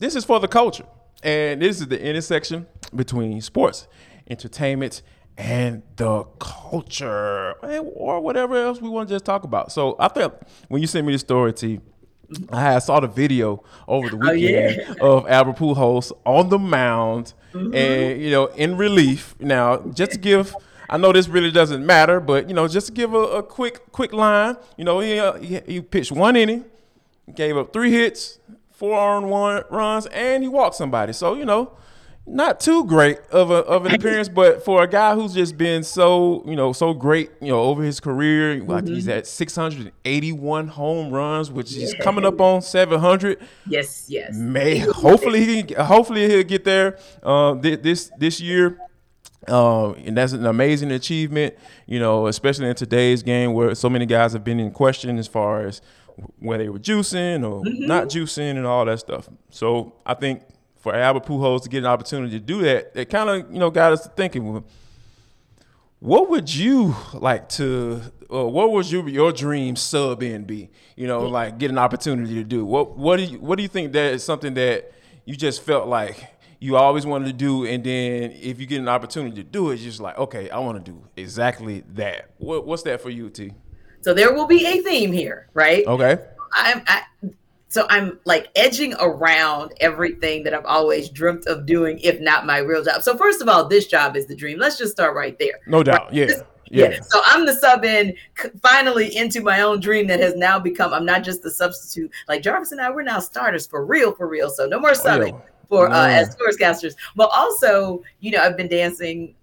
this 0.00 0.16
is 0.16 0.24
for 0.24 0.40
the 0.40 0.48
culture. 0.48 0.86
And 1.22 1.62
this 1.62 1.80
is 1.80 1.86
the 1.86 2.02
intersection 2.02 2.66
between 2.94 3.40
sports, 3.42 3.86
entertainment, 4.28 5.02
and 5.36 5.82
the 5.96 6.24
culture, 6.38 7.52
or 7.94 8.20
whatever 8.20 8.56
else 8.56 8.80
we 8.80 8.88
want 8.88 9.08
to 9.08 9.14
just 9.14 9.24
talk 9.24 9.44
about. 9.44 9.70
So 9.70 9.96
I 9.98 10.08
felt 10.08 10.42
when 10.68 10.80
you 10.80 10.86
sent 10.86 11.06
me 11.06 11.12
the 11.12 11.18
story, 11.18 11.52
T, 11.52 11.80
I 12.50 12.78
saw 12.78 13.00
the 13.00 13.06
video 13.06 13.62
over 13.86 14.08
the 14.08 14.16
Oh, 14.22 14.32
weekend 14.32 14.76
yeah. 14.76 14.94
of 15.00 15.28
Albert 15.28 15.56
Pujols 15.56 16.12
on 16.24 16.48
the 16.48 16.58
mound, 16.58 17.34
mm-hmm. 17.52 17.74
and 17.74 18.20
you 18.22 18.30
know, 18.30 18.46
in 18.46 18.76
relief. 18.76 19.34
Now, 19.40 19.78
just 19.78 20.12
to 20.12 20.18
give, 20.18 20.54
I 20.88 20.96
know 20.96 21.12
this 21.12 21.28
really 21.28 21.50
doesn't 21.50 21.84
matter, 21.84 22.20
but 22.20 22.48
you 22.48 22.54
know, 22.54 22.66
just 22.68 22.86
to 22.88 22.92
give 22.92 23.12
a, 23.14 23.18
a 23.18 23.42
quick, 23.42 23.92
quick 23.92 24.12
line. 24.12 24.56
You 24.78 24.84
know, 24.84 25.00
he, 25.00 25.20
he 25.46 25.60
he 25.66 25.80
pitched 25.80 26.12
one 26.12 26.36
inning, 26.36 26.64
gave 27.34 27.56
up 27.56 27.72
three 27.72 27.90
hits, 27.90 28.38
four 28.80 28.98
on 28.98 29.28
one 29.28 29.62
runs, 29.70 30.06
and 30.06 30.42
he 30.42 30.48
walked 30.48 30.74
somebody. 30.74 31.12
So 31.12 31.34
you 31.34 31.44
know, 31.44 31.76
not 32.26 32.60
too 32.60 32.86
great 32.86 33.18
of 33.30 33.50
a 33.50 33.56
of 33.56 33.84
an 33.84 33.94
appearance, 33.94 34.28
but 34.40 34.64
for 34.64 34.82
a 34.82 34.88
guy 34.88 35.14
who's 35.14 35.34
just 35.34 35.58
been 35.58 35.84
so 35.84 36.42
you 36.46 36.56
know 36.56 36.72
so 36.72 36.94
great, 36.94 37.30
you 37.42 37.48
know, 37.48 37.60
over 37.60 37.82
his 37.82 38.00
career, 38.00 38.64
like 38.64 38.88
he's 38.88 39.06
at 39.06 39.26
681 39.26 40.68
home 40.68 41.12
runs, 41.12 41.52
which 41.52 41.76
is 41.76 41.94
coming 42.00 42.24
up 42.24 42.40
on 42.40 42.62
700. 42.62 43.38
Yes, 43.66 44.06
yes. 44.08 44.34
May 44.34 44.78
hopefully 44.78 45.44
he 45.44 45.62
can, 45.62 45.84
hopefully 45.84 46.26
he'll 46.28 46.42
get 46.42 46.64
there 46.64 46.98
uh, 47.22 47.54
this 47.54 48.10
this 48.18 48.40
year. 48.40 48.78
Um, 49.48 49.94
and 50.04 50.16
that's 50.16 50.32
an 50.32 50.44
amazing 50.44 50.92
achievement, 50.92 51.54
you 51.86 51.98
know, 51.98 52.26
especially 52.26 52.68
in 52.68 52.74
today's 52.74 53.22
game 53.22 53.54
where 53.54 53.74
so 53.74 53.88
many 53.88 54.04
guys 54.04 54.34
have 54.34 54.44
been 54.44 54.60
in 54.60 54.70
question 54.70 55.18
as 55.18 55.26
far 55.26 55.66
as 55.66 55.80
where 56.38 56.58
they 56.58 56.68
were 56.68 56.78
juicing 56.78 57.48
or 57.48 57.62
not 57.64 58.08
juicing 58.08 58.56
and 58.56 58.66
all 58.66 58.84
that 58.84 58.98
stuff. 59.00 59.28
So 59.50 59.94
I 60.04 60.14
think 60.14 60.42
for 60.78 60.94
Albert 60.94 61.24
Pujols 61.26 61.62
to 61.62 61.68
get 61.68 61.78
an 61.78 61.86
opportunity 61.86 62.38
to 62.38 62.44
do 62.44 62.62
that, 62.62 62.92
it 62.94 63.10
kind 63.10 63.28
of 63.30 63.52
you 63.52 63.58
know 63.58 63.70
got 63.70 63.92
us 63.92 64.08
thinking. 64.16 64.52
well, 64.52 64.64
What 65.98 66.30
would 66.30 66.52
you 66.54 66.94
like 67.14 67.48
to? 67.50 68.00
Uh, 68.32 68.46
what 68.46 68.70
would 68.72 68.90
your 68.90 69.08
your 69.08 69.32
dream 69.32 69.76
sub 69.76 70.22
in 70.22 70.44
be? 70.44 70.70
You 70.96 71.06
know, 71.06 71.26
like 71.26 71.58
get 71.58 71.70
an 71.70 71.78
opportunity 71.78 72.34
to 72.34 72.44
do. 72.44 72.64
What 72.64 72.96
what 72.96 73.16
do 73.18 73.24
you 73.24 73.38
what 73.40 73.56
do 73.56 73.62
you 73.62 73.68
think 73.68 73.92
that 73.92 74.14
is 74.14 74.24
something 74.24 74.54
that 74.54 74.92
you 75.26 75.36
just 75.36 75.62
felt 75.62 75.88
like 75.88 76.26
you 76.58 76.76
always 76.76 77.06
wanted 77.06 77.26
to 77.26 77.32
do, 77.32 77.64
and 77.64 77.82
then 77.82 78.32
if 78.32 78.60
you 78.60 78.66
get 78.66 78.80
an 78.80 78.88
opportunity 78.88 79.36
to 79.36 79.42
do 79.42 79.70
it, 79.70 79.78
just 79.78 79.98
like, 80.00 80.18
okay, 80.18 80.50
I 80.50 80.58
want 80.58 80.84
to 80.84 80.90
do 80.90 81.02
exactly 81.16 81.82
that. 81.94 82.30
What, 82.36 82.66
what's 82.66 82.82
that 82.82 83.00
for 83.00 83.08
you, 83.08 83.30
T? 83.30 83.52
So 84.02 84.14
there 84.14 84.32
will 84.32 84.46
be 84.46 84.66
a 84.66 84.82
theme 84.82 85.12
here, 85.12 85.48
right? 85.54 85.86
Okay. 85.86 86.18
I'm 86.52 86.82
I, 86.86 87.02
so 87.68 87.86
I'm 87.88 88.18
like 88.24 88.48
edging 88.56 88.94
around 89.00 89.72
everything 89.80 90.42
that 90.42 90.52
I've 90.54 90.64
always 90.64 91.08
dreamt 91.08 91.46
of 91.46 91.66
doing, 91.66 92.00
if 92.00 92.20
not 92.20 92.44
my 92.44 92.58
real 92.58 92.82
job. 92.82 93.02
So 93.02 93.16
first 93.16 93.40
of 93.40 93.48
all, 93.48 93.68
this 93.68 93.86
job 93.86 94.16
is 94.16 94.26
the 94.26 94.34
dream. 94.34 94.58
Let's 94.58 94.76
just 94.76 94.92
start 94.92 95.14
right 95.14 95.38
there. 95.38 95.60
No 95.68 95.84
doubt. 95.84 96.06
Right? 96.06 96.14
Yeah. 96.14 96.26
This, 96.26 96.42
yeah. 96.70 96.90
yeah. 96.90 97.00
So 97.02 97.20
I'm 97.26 97.46
the 97.46 97.54
sub 97.54 97.84
in 97.84 98.14
finally 98.60 99.16
into 99.16 99.40
my 99.40 99.60
own 99.60 99.78
dream 99.78 100.08
that 100.08 100.18
has 100.18 100.34
now 100.34 100.58
become, 100.58 100.92
I'm 100.92 101.06
not 101.06 101.22
just 101.22 101.42
the 101.42 101.50
substitute. 101.50 102.10
Like 102.28 102.42
Jarvis 102.42 102.72
and 102.72 102.80
I, 102.80 102.90
we're 102.90 103.02
now 103.02 103.20
starters 103.20 103.68
for 103.68 103.86
real, 103.86 104.12
for 104.12 104.26
real. 104.26 104.50
So 104.50 104.66
no 104.66 104.80
more 104.80 104.92
subbing 104.92 105.34
Oh, 105.34 105.42
for 105.68 105.88
No. 105.88 105.94
uh, 105.94 106.08
as 106.08 106.34
sportscasters. 106.34 106.96
But 107.14 107.30
also, 107.32 108.02
you 108.18 108.32
know, 108.32 108.40
I've 108.42 108.56
been 108.56 108.68
dancing, 108.68 109.36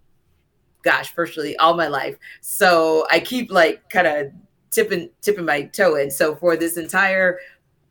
gosh, 0.84 1.16
virtually 1.16 1.56
all 1.58 1.76
my 1.76 1.88
life. 1.88 2.18
So 2.42 3.08
I 3.10 3.22
keep 3.22 3.52
like 3.52 3.90
kind 3.90 4.08
of 4.08 4.32
tipping 4.72 5.10
tipping 5.22 5.46
my 5.46 5.64
toe 5.64 5.96
in. 5.96 6.12
So 6.12 6.36
for 6.36 6.56
this 6.56 6.78
entire 6.78 7.40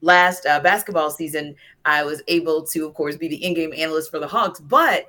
last 0.01 0.47
uh, 0.47 0.61
basketball 0.61 1.11
season, 1.11 1.55
I 1.85 2.05
was 2.05 2.23
able 2.29 2.65
to, 2.67 2.87
of 2.87 2.95
course, 2.95 3.17
be 3.17 3.29
the 3.29 3.45
in-game 3.45 3.73
analyst 3.77 4.11
for 4.11 4.19
the 4.19 4.29
Hawks, 4.29 4.61
but 4.61 5.07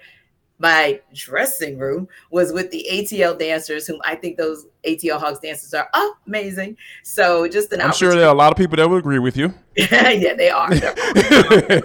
my 0.60 1.00
dressing 1.14 1.78
room 1.78 2.08
was 2.32 2.52
with 2.52 2.72
the 2.72 2.88
ATL 2.92 3.38
dancers, 3.38 3.86
whom 3.86 4.02
I 4.04 4.16
think 4.16 4.38
those 4.38 4.66
ATL 4.86 5.20
Hawks 5.20 5.40
dancers 5.40 5.74
are 5.74 5.90
amazing. 6.26 6.78
So 7.04 7.48
just 7.48 7.72
an 7.74 7.82
I'm 7.82 7.94
sure 7.94 8.16
there 8.16 8.28
are 8.28 8.34
a 8.34 8.38
lot 8.38 8.52
of 8.52 8.58
people 8.58 8.78
that 8.78 8.90
would 8.90 8.98
agree 8.98 9.20
with 9.20 9.38
you. 9.38 9.54
yeah, 9.76 10.34
they 10.34 10.50
are. 10.50 10.70
I 10.72 11.76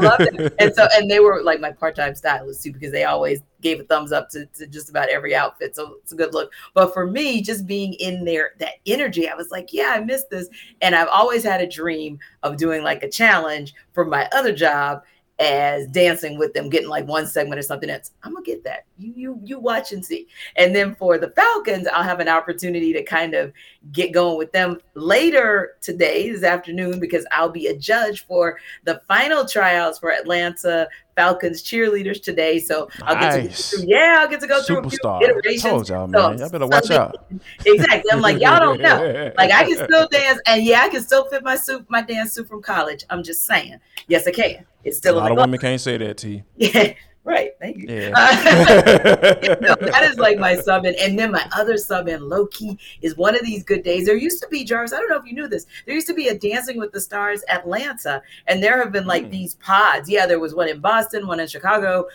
love 0.00 0.20
it. 0.20 0.54
And 0.58 0.74
so, 0.74 0.88
and 0.94 1.10
they 1.10 1.20
were 1.20 1.42
like 1.42 1.60
my 1.60 1.72
part-time 1.72 2.14
stylists 2.14 2.62
too, 2.62 2.72
because 2.72 2.92
they 2.92 3.04
always 3.04 3.42
gave 3.60 3.80
a 3.80 3.84
thumbs 3.84 4.12
up 4.12 4.30
to, 4.30 4.46
to 4.46 4.66
just 4.66 4.88
about 4.88 5.10
every 5.10 5.34
outfit. 5.34 5.76
So 5.76 5.96
it's 6.02 6.12
a 6.12 6.16
good 6.16 6.32
look. 6.32 6.50
But 6.72 6.94
for 6.94 7.06
me, 7.06 7.42
just 7.42 7.66
being 7.66 7.92
in 7.94 8.24
there, 8.24 8.52
that 8.58 8.74
energy, 8.86 9.28
I 9.28 9.34
was 9.34 9.50
like, 9.50 9.70
yeah, 9.72 9.90
I 9.90 10.00
missed 10.00 10.30
this. 10.30 10.48
And 10.80 10.94
I've 10.94 11.08
always 11.08 11.44
had 11.44 11.60
a 11.60 11.66
dream 11.66 12.18
of 12.42 12.56
doing 12.56 12.82
like 12.82 13.02
a 13.02 13.10
challenge 13.10 13.74
for 13.92 14.06
my 14.06 14.26
other 14.32 14.54
job 14.54 15.02
as 15.40 15.86
dancing 15.86 16.38
with 16.38 16.52
them, 16.52 16.68
getting 16.68 16.88
like 16.88 17.08
one 17.08 17.26
segment 17.26 17.58
or 17.58 17.62
something 17.62 17.88
else. 17.88 18.12
I'm 18.22 18.34
gonna 18.34 18.44
get 18.44 18.62
that. 18.64 18.84
You 18.98 19.12
you 19.16 19.40
you 19.42 19.58
watch 19.58 19.92
and 19.92 20.04
see. 20.04 20.28
And 20.56 20.76
then 20.76 20.94
for 20.94 21.16
the 21.16 21.30
Falcons, 21.30 21.88
I'll 21.88 22.02
have 22.02 22.20
an 22.20 22.28
opportunity 22.28 22.92
to 22.92 23.02
kind 23.02 23.34
of 23.34 23.52
get 23.92 24.12
going 24.12 24.36
with 24.36 24.52
them 24.52 24.78
later 24.94 25.76
today, 25.80 26.30
this 26.30 26.42
afternoon, 26.42 27.00
because 27.00 27.26
I'll 27.30 27.48
be 27.48 27.68
a 27.68 27.76
judge 27.76 28.26
for 28.26 28.58
the 28.84 29.00
final 29.08 29.46
tryouts 29.46 29.98
for 29.98 30.12
Atlanta 30.12 30.86
Falcons 31.16 31.62
cheerleaders 31.62 32.22
today. 32.22 32.58
So 32.58 32.88
I'll 33.02 33.14
get 33.16 33.32
to 33.32 33.48
go 33.48 33.54
through, 33.54 33.84
yeah, 33.86 34.16
I'll 34.20 34.28
get 34.28 34.40
to 34.40 34.46
go 34.46 34.62
through 34.62 34.78
a 34.78 34.90
few 34.90 34.98
Superstar. 34.98 35.22
iterations. 35.22 35.62
Told 35.62 35.88
y'all, 35.88 36.06
So 36.12 36.30
man. 36.30 36.38
Y'all 36.38 36.50
better 36.50 36.66
watch 36.66 36.90
out. 36.90 37.26
Exactly. 37.64 38.10
I'm 38.12 38.20
like, 38.20 38.40
y'all 38.40 38.60
don't 38.60 38.80
know. 38.80 39.32
Like 39.36 39.50
I 39.50 39.64
can 39.64 39.76
still 39.76 40.08
dance, 40.10 40.40
and 40.46 40.62
yeah, 40.64 40.82
I 40.82 40.88
can 40.88 41.02
still 41.02 41.28
fit 41.28 41.42
my 41.42 41.56
suit, 41.56 41.86
my 41.88 42.02
dance 42.02 42.34
suit 42.34 42.48
from 42.48 42.62
college. 42.62 43.04
I'm 43.10 43.22
just 43.22 43.46
saying, 43.46 43.78
yes, 44.08 44.26
I 44.26 44.32
can. 44.32 44.66
It's 44.84 44.96
still 44.96 45.16
A 45.16 45.20
lot 45.20 45.30
of 45.32 45.36
women 45.38 45.58
can't 45.58 45.80
say 45.80 45.96
that, 45.98 46.16
T. 46.18 46.42
Yeah, 46.56 46.94
right. 47.30 47.52
Thank 47.60 47.78
you. 47.78 47.86
Yeah. 47.88 48.10
No, 49.60 49.74
that 49.74 50.02
is 50.10 50.18
like 50.18 50.38
my 50.38 50.56
sub 50.56 50.84
in. 50.84 50.94
And 51.00 51.18
then 51.18 51.32
my 51.32 51.46
other 51.52 51.76
sub 51.76 52.08
in, 52.08 52.28
low 52.28 52.46
key, 52.46 52.78
is 53.02 53.16
one 53.16 53.34
of 53.34 53.42
these 53.42 53.62
good 53.64 53.82
days. 53.82 54.06
There 54.06 54.16
used 54.16 54.42
to 54.42 54.48
be, 54.48 54.64
Jarvis, 54.64 54.92
I 54.92 54.96
don't 54.98 55.08
know 55.08 55.16
if 55.18 55.26
you 55.26 55.34
knew 55.34 55.48
this. 55.48 55.66
There 55.86 55.94
used 55.94 56.06
to 56.08 56.14
be 56.14 56.28
a 56.28 56.38
Dancing 56.38 56.78
with 56.78 56.92
the 56.92 57.00
Stars 57.00 57.42
Atlanta. 57.48 58.22
And 58.46 58.62
there 58.62 58.78
have 58.82 58.92
been 58.92 59.06
like 59.06 59.24
Hmm. 59.24 59.30
these 59.30 59.54
pods. 59.56 60.08
Yeah, 60.08 60.26
there 60.26 60.40
was 60.40 60.54
one 60.54 60.68
in 60.68 60.80
Boston, 60.80 61.26
one 61.26 61.40
in 61.40 61.48
Chicago, 61.48 62.06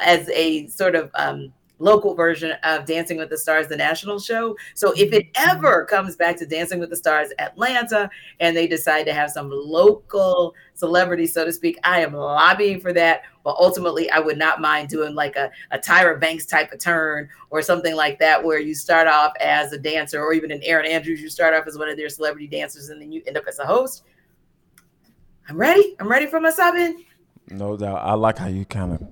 as 0.00 0.28
a 0.30 0.66
sort 0.66 0.94
of 0.94 1.10
um 1.14 1.52
local 1.78 2.14
version 2.14 2.52
of 2.62 2.86
Dancing 2.86 3.18
with 3.18 3.30
the 3.30 3.38
Stars, 3.38 3.68
the 3.68 3.76
national 3.76 4.18
show. 4.18 4.56
So 4.74 4.92
if 4.92 5.12
it 5.12 5.32
mm-hmm. 5.32 5.50
ever 5.50 5.84
comes 5.84 6.16
back 6.16 6.36
to 6.38 6.46
Dancing 6.46 6.78
with 6.78 6.90
the 6.90 6.96
Stars 6.96 7.30
Atlanta 7.38 8.08
and 8.40 8.56
they 8.56 8.66
decide 8.66 9.04
to 9.04 9.12
have 9.12 9.30
some 9.30 9.50
local 9.50 10.54
celebrity, 10.74 11.26
so 11.26 11.44
to 11.44 11.52
speak, 11.52 11.78
I 11.84 12.00
am 12.00 12.14
lobbying 12.14 12.80
for 12.80 12.92
that. 12.92 13.22
But 13.42 13.56
ultimately, 13.58 14.10
I 14.10 14.20
would 14.20 14.38
not 14.38 14.60
mind 14.60 14.88
doing 14.88 15.14
like 15.14 15.36
a, 15.36 15.50
a 15.70 15.78
Tyra 15.78 16.18
Banks 16.18 16.46
type 16.46 16.72
of 16.72 16.78
turn 16.78 17.28
or 17.50 17.60
something 17.60 17.94
like 17.94 18.18
that, 18.20 18.42
where 18.42 18.58
you 18.58 18.74
start 18.74 19.06
off 19.06 19.32
as 19.40 19.72
a 19.72 19.78
dancer, 19.78 20.22
or 20.22 20.32
even 20.32 20.50
in 20.50 20.62
Erin 20.62 20.86
Andrews, 20.86 21.20
you 21.20 21.28
start 21.28 21.54
off 21.54 21.66
as 21.66 21.76
one 21.76 21.88
of 21.88 21.96
their 21.96 22.08
celebrity 22.08 22.46
dancers 22.46 22.88
and 22.88 23.00
then 23.02 23.12
you 23.12 23.22
end 23.26 23.36
up 23.36 23.44
as 23.46 23.58
a 23.58 23.66
host. 23.66 24.04
I'm 25.48 25.58
ready. 25.58 25.94
I'm 26.00 26.08
ready 26.08 26.26
for 26.26 26.40
my 26.40 26.50
subbing. 26.50 27.04
No 27.50 27.76
doubt. 27.76 28.00
I 28.02 28.14
like 28.14 28.38
how 28.38 28.46
you 28.46 28.64
kind 28.64 28.92
of 28.92 29.06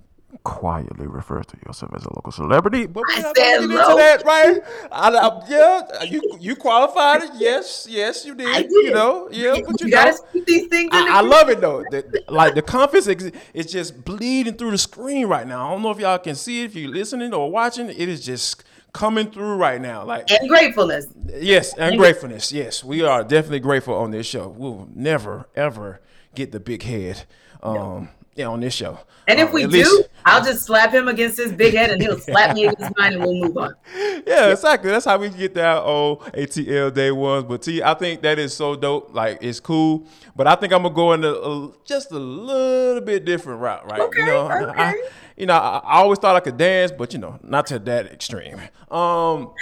quietly 0.44 1.06
refer 1.06 1.42
to 1.42 1.56
yourself 1.66 1.92
as 1.94 2.04
a 2.04 2.14
local 2.14 2.32
celebrity. 2.32 2.86
But 2.86 3.04
I 3.08 3.16
we're 3.18 3.22
not 3.22 3.34
gonna 3.36 3.48
get 3.58 3.62
into 3.62 3.76
that, 3.76 4.24
right? 4.24 4.60
I, 4.90 5.08
I, 5.10 5.40
yeah, 5.48 6.02
you 6.04 6.20
you 6.40 6.56
qualified 6.56 7.22
it. 7.22 7.30
Yes, 7.36 7.86
yes, 7.88 8.24
you 8.24 8.34
did. 8.34 8.48
I 8.48 8.58
You 8.60 8.90
know, 8.92 9.28
yeah, 9.30 9.56
but 9.66 9.80
you, 9.80 9.86
You 9.86 9.92
gotta 9.92 10.14
speak 10.14 10.46
these 10.46 10.66
things. 10.68 10.90
I, 10.92 11.18
I 11.18 11.20
love 11.20 11.48
it 11.48 11.60
though. 11.60 11.82
The- 11.90 12.02
the- 12.26 12.32
like 12.32 12.54
the 12.54 12.62
confidence 12.62 13.08
ex- 13.08 13.30
is 13.54 13.66
just 13.66 14.04
bleeding 14.04 14.54
through 14.54 14.70
the 14.72 14.78
screen 14.78 15.26
right 15.26 15.46
now. 15.46 15.68
I 15.68 15.70
don't 15.72 15.82
know 15.82 15.90
if 15.90 15.98
y'all 15.98 16.18
can 16.18 16.34
see 16.34 16.62
it, 16.62 16.66
if 16.66 16.74
you're 16.76 16.90
listening 16.90 17.34
or 17.34 17.50
watching. 17.50 17.88
It 17.90 18.08
is 18.08 18.24
just 18.24 18.64
coming 18.92 19.30
through 19.30 19.56
right 19.56 19.80
now. 19.80 20.04
Like 20.04 20.30
and 20.30 20.48
gratefulness. 20.48 21.06
yes, 21.26 21.76
and 21.76 21.96
gratefulness. 21.98 22.52
Yes, 22.52 22.82
we 22.82 23.02
are 23.02 23.22
definitely 23.22 23.60
grateful 23.60 23.94
on 23.94 24.10
this 24.10 24.26
show. 24.26 24.48
We'll 24.48 24.88
never 24.94 25.46
ever 25.54 26.00
get 26.34 26.52
the 26.52 26.60
big 26.60 26.82
head. 26.82 27.24
Um, 27.62 28.08
yeah, 28.34 28.46
on 28.48 28.60
this 28.60 28.74
show. 28.74 28.98
And 29.28 29.38
if 29.38 29.48
Um, 29.48 29.54
we 29.54 29.62
do, 29.62 29.68
least- 29.68 30.08
I'll 30.24 30.42
just 30.44 30.64
slap 30.66 30.92
him 30.92 31.06
against 31.06 31.36
his 31.38 31.52
big 31.52 31.74
head 31.74 31.90
and 31.90 32.02
he'll 32.02 32.18
slap 32.18 32.54
me 32.56 32.66
against 32.66 32.96
mine 32.98 33.12
and 33.12 33.22
we'll 33.22 33.34
move 33.34 33.56
on. 33.56 33.74
yeah, 34.26 34.50
exactly. 34.50 34.90
That's 34.90 35.04
how 35.04 35.16
we 35.18 35.28
get 35.28 35.54
that 35.54 35.78
old 35.82 36.20
ATL 36.34 36.92
day 36.92 37.12
ones. 37.12 37.44
But 37.44 37.62
T, 37.62 37.82
I 37.82 37.94
think 37.94 38.22
that 38.22 38.38
is 38.40 38.52
so 38.52 38.74
dope. 38.74 39.14
Like 39.14 39.38
it's 39.40 39.60
cool. 39.60 40.06
But 40.34 40.48
I 40.48 40.56
think 40.56 40.72
I'm 40.72 40.82
gonna 40.82 40.94
go 40.94 41.12
in 41.12 41.22
a, 41.24 41.32
a- 41.32 41.72
just 41.84 42.10
a 42.10 42.18
little 42.18 43.00
bit 43.00 43.24
different 43.24 43.60
route, 43.60 43.88
right? 43.90 44.00
Okay, 44.00 44.20
you 44.20 44.26
know, 44.26 44.46
I- 44.48 44.62
okay. 44.64 44.82
I, 44.82 45.02
you 45.36 45.46
know, 45.46 45.54
I, 45.54 45.78
I 45.84 45.94
always 46.00 46.18
thought 46.18 46.34
I 46.34 46.40
could 46.40 46.56
dance, 46.56 46.90
but 46.90 47.12
you 47.12 47.20
know, 47.20 47.38
not 47.44 47.66
to 47.68 47.78
that 47.78 48.06
extreme. 48.06 48.60
Um, 48.90 49.52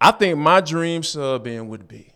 I 0.00 0.12
think 0.12 0.38
my 0.38 0.60
dream 0.60 1.02
sub 1.02 1.46
in 1.48 1.68
would 1.68 1.88
be. 1.88 2.10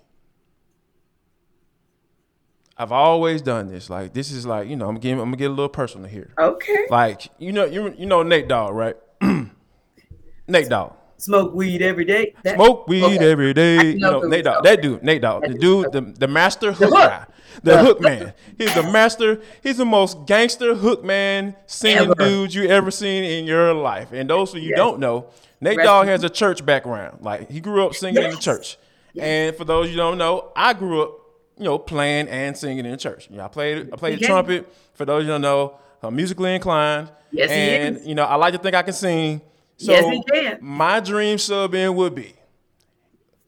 I've 2.81 2.93
always 2.93 3.43
done 3.43 3.69
this. 3.69 3.91
Like 3.91 4.15
this 4.15 4.33
is 4.33 4.47
like 4.47 4.69
you 4.69 4.75
know 4.77 4.89
I'm 4.89 4.97
getting 4.99 5.19
I'm 5.21 5.27
gonna 5.27 5.37
get 5.37 5.47
a 5.47 5.51
little 5.51 5.69
personal 5.69 6.09
here. 6.09 6.33
Okay. 6.39 6.87
Like 6.89 7.29
you 7.39 7.53
know 7.53 7.65
you 7.67 7.95
you 7.99 8.07
know 8.07 8.23
Nate 8.23 8.49
Dogg 8.49 8.75
right? 8.75 8.97
Nate 10.49 10.69
Dogg. 10.69 10.95
Smoke 11.19 11.53
weed 11.55 11.83
every 11.83 12.07
day. 12.07 12.35
That- 12.45 12.55
Smoke 12.55 12.89
weed 12.89 13.05
Okay. 13.05 13.31
every 13.31 13.53
day. 13.53 13.91
You 13.93 13.99
know 13.99 14.21
Nate 14.23 14.45
Dogg. 14.45 14.65
That 14.65 14.81
dude, 14.81 15.03
Nate 15.03 15.21
Dogg. 15.21 15.43
The 15.47 15.55
dude, 15.55 15.93
the, 15.93 16.01
the 16.01 16.27
master 16.27 16.73
hook 16.73 16.89
hook. 16.89 16.99
guy. 16.99 17.27
The 17.63 17.73
The 17.73 17.79
hook 17.85 18.01
man. 18.01 18.33
He's 18.57 18.75
the 18.75 18.83
master. 18.85 19.43
He's 19.63 19.77
the 19.77 19.85
most 19.85 20.25
gangster 20.27 20.75
hook 20.75 21.05
man 21.05 21.55
singing 21.67 22.13
dude 22.19 22.55
you 22.55 22.65
ever 22.71 22.91
seen 22.91 23.25
in 23.25 23.45
your 23.45 23.75
life. 23.75 24.13
And 24.13 24.31
those 24.31 24.55
of 24.55 24.63
you 24.63 24.71
Yes. 24.71 24.79
don't 24.79 24.99
know, 25.01 25.27
Nate 25.61 25.79
Dogg 25.81 26.07
has 26.07 26.25
a 26.25 26.31
church 26.31 26.65
background. 26.65 27.19
Like 27.21 27.51
he 27.51 27.61
grew 27.61 27.85
up 27.85 27.95
singing 27.95 28.23
in 28.23 28.31
the 28.31 28.37
Yes. 28.37 28.45
church. 28.45 28.79
And 29.19 29.55
for 29.57 29.65
those 29.67 29.91
you 29.91 29.97
don't 29.97 30.17
know, 30.17 30.53
I 30.57 30.73
grew 30.73 31.03
up, 31.03 31.13
you 31.61 31.67
know, 31.67 31.79
playing 31.79 32.27
and 32.29 32.57
singing 32.57 32.87
in 32.87 32.99
church. 32.99 33.29
You 33.31 33.37
know, 33.37 33.45
I 33.45 33.49
played 33.49 33.93
I 33.93 33.97
played 33.97 34.19
the 34.19 34.27
trumpet. 34.27 34.73
For 34.95 35.05
those 35.05 35.25
you 35.25 35.29
don't 35.29 35.43
know, 35.43 35.79
I'm 36.03 36.17
musically 36.17 36.55
inclined. 36.55 37.13
Yes, 37.31 37.51
he 37.51 37.57
and 37.57 37.97
is. 37.99 38.07
you 38.07 38.15
know, 38.15 38.25
I 38.25 38.35
like 38.37 38.55
to 38.55 38.59
think 38.59 38.75
I 38.75 38.83
can 38.83 38.95
sing. 38.95 39.41
So 39.77 39.93
Yes, 39.93 40.05
he 40.07 40.23
can. 40.25 40.59
my 40.61 41.01
dream 41.01 41.39
sub 41.39 41.75
in 41.75 41.95
would 41.95 42.15
be 42.15 42.35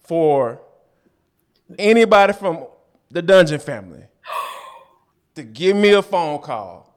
for 0.04 0.60
anybody 1.78 2.32
from 2.32 2.66
the 3.10 3.22
Dungeon 3.22 3.60
family 3.60 4.04
to 5.34 5.42
give 5.42 5.76
me 5.76 5.92
a 5.92 6.02
phone 6.02 6.38
call. 6.40 6.94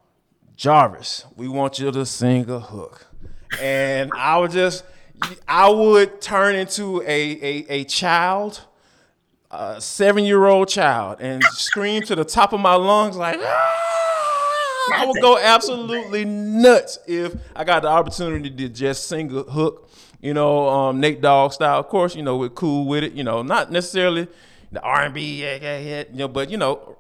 Jarvis, 0.55 1.25
we 1.35 1.47
want 1.47 1.79
you 1.79 1.91
to 1.91 2.05
sing 2.05 2.49
a 2.49 2.59
hook. 2.59 3.07
And 3.61 4.11
I 4.15 4.37
would 4.37 4.51
just, 4.51 4.83
I 5.47 5.69
would 5.69 6.21
turn 6.21 6.55
into 6.55 7.01
a, 7.01 7.05
a, 7.07 7.65
a 7.69 7.83
child, 7.85 8.61
a 9.57 9.81
seven 9.81 10.23
year 10.23 10.45
old 10.45 10.67
child, 10.67 11.17
and 11.21 11.43
scream 11.53 12.01
to 12.03 12.15
the 12.15 12.25
top 12.25 12.53
of 12.53 12.59
my 12.59 12.75
lungs 12.75 13.17
like, 13.17 13.39
"Ah!" 13.41 13.81
I 14.93 15.05
would 15.05 15.21
go 15.21 15.37
absolutely 15.37 16.25
nuts 16.25 16.99
if 17.07 17.35
I 17.55 17.63
got 17.63 17.81
the 17.81 17.87
opportunity 17.89 18.49
to 18.49 18.69
just 18.69 19.07
sing 19.07 19.35
a 19.35 19.43
hook, 19.43 19.89
you 20.21 20.33
know, 20.33 20.69
um, 20.69 20.99
Nate 20.99 21.21
Dogg 21.21 21.53
style. 21.53 21.79
Of 21.79 21.87
course, 21.87 22.15
you 22.15 22.21
know, 22.21 22.37
we're 22.37 22.49
cool 22.49 22.85
with 22.85 23.03
it. 23.03 23.13
You 23.13 23.23
know, 23.23 23.41
not 23.41 23.71
necessarily 23.71 24.27
the 24.71 24.81
R 24.81 25.03
and 25.03 25.13
B, 25.13 25.41
yeah, 25.41 25.57
yeah, 25.61 25.79
yeah, 25.79 26.03
you 26.11 26.17
know, 26.17 26.27
but 26.27 26.49
you 26.49 26.57
know, 26.57 26.97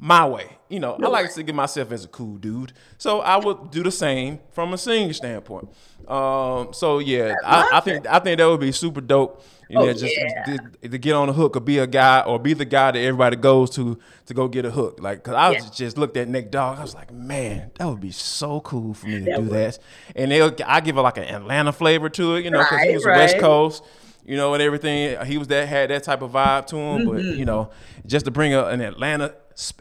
my 0.00 0.26
way. 0.26 0.58
You 0.68 0.80
know, 0.80 0.98
I 1.02 1.08
like 1.08 1.32
to 1.32 1.40
of 1.40 1.54
myself 1.54 1.92
as 1.92 2.04
a 2.04 2.08
cool 2.08 2.36
dude, 2.36 2.72
so 2.98 3.20
I 3.20 3.36
would 3.36 3.70
do 3.70 3.82
the 3.82 3.90
same 3.90 4.38
from 4.52 4.74
a 4.74 4.78
singing 4.78 5.12
standpoint. 5.14 5.70
Um, 6.06 6.72
so 6.72 6.98
yeah, 6.98 7.34
I, 7.44 7.70
I, 7.74 7.80
think 7.80 8.06
I 8.06 8.18
think 8.18 8.38
that 8.38 8.46
would 8.46 8.60
be 8.60 8.72
super 8.72 9.00
dope. 9.00 9.42
You 9.70 9.78
oh, 9.78 9.86
know, 9.86 9.92
just 9.92 10.14
yeah. 10.16 10.56
to, 10.82 10.88
to, 10.88 10.98
get 10.98 11.12
on 11.12 11.28
the 11.28 11.34
hook 11.34 11.54
or 11.54 11.60
be 11.60 11.78
a 11.78 11.86
guy 11.86 12.20
or 12.20 12.38
be 12.38 12.54
the 12.54 12.64
guy 12.64 12.90
that 12.90 12.98
everybody 12.98 13.36
goes 13.36 13.68
to 13.70 13.98
to 14.26 14.34
go 14.34 14.48
get 14.48 14.64
a 14.64 14.70
hook. 14.70 14.98
Like, 15.00 15.22
cause 15.22 15.34
I 15.34 15.50
yeah. 15.52 15.60
just 15.74 15.98
looked 15.98 16.16
at 16.16 16.26
Nick 16.26 16.50
Dog, 16.50 16.78
I 16.78 16.82
was 16.82 16.94
like, 16.94 17.12
man, 17.12 17.70
that 17.78 17.86
would 17.86 18.00
be 18.00 18.10
so 18.10 18.60
cool 18.60 18.94
for 18.94 19.06
me 19.06 19.18
to 19.18 19.24
that 19.26 19.36
do 19.36 19.42
would. 19.42 19.52
that. 19.52 19.78
And 20.16 20.30
they, 20.30 20.40
I 20.64 20.80
give 20.80 20.96
it 20.96 21.02
like 21.02 21.18
an 21.18 21.24
Atlanta 21.24 21.72
flavor 21.72 22.08
to 22.08 22.36
it, 22.36 22.44
you 22.44 22.50
know, 22.50 22.60
because 22.60 22.78
right, 22.78 22.88
he 22.88 22.94
was 22.94 23.04
right. 23.04 23.18
West 23.18 23.38
Coast 23.38 23.84
you 24.24 24.36
know, 24.36 24.52
and 24.52 24.62
everything. 24.62 25.24
He 25.24 25.38
was 25.38 25.48
that 25.48 25.66
had 25.66 25.88
that 25.88 26.02
type 26.04 26.20
of 26.20 26.32
vibe 26.32 26.66
to 26.66 26.76
him, 26.76 27.06
mm-hmm. 27.06 27.10
but 27.10 27.24
you 27.24 27.46
know, 27.46 27.70
just 28.04 28.26
to 28.26 28.30
bring 28.30 28.52
a, 28.52 28.66
an 28.66 28.82
Atlanta 28.82 29.34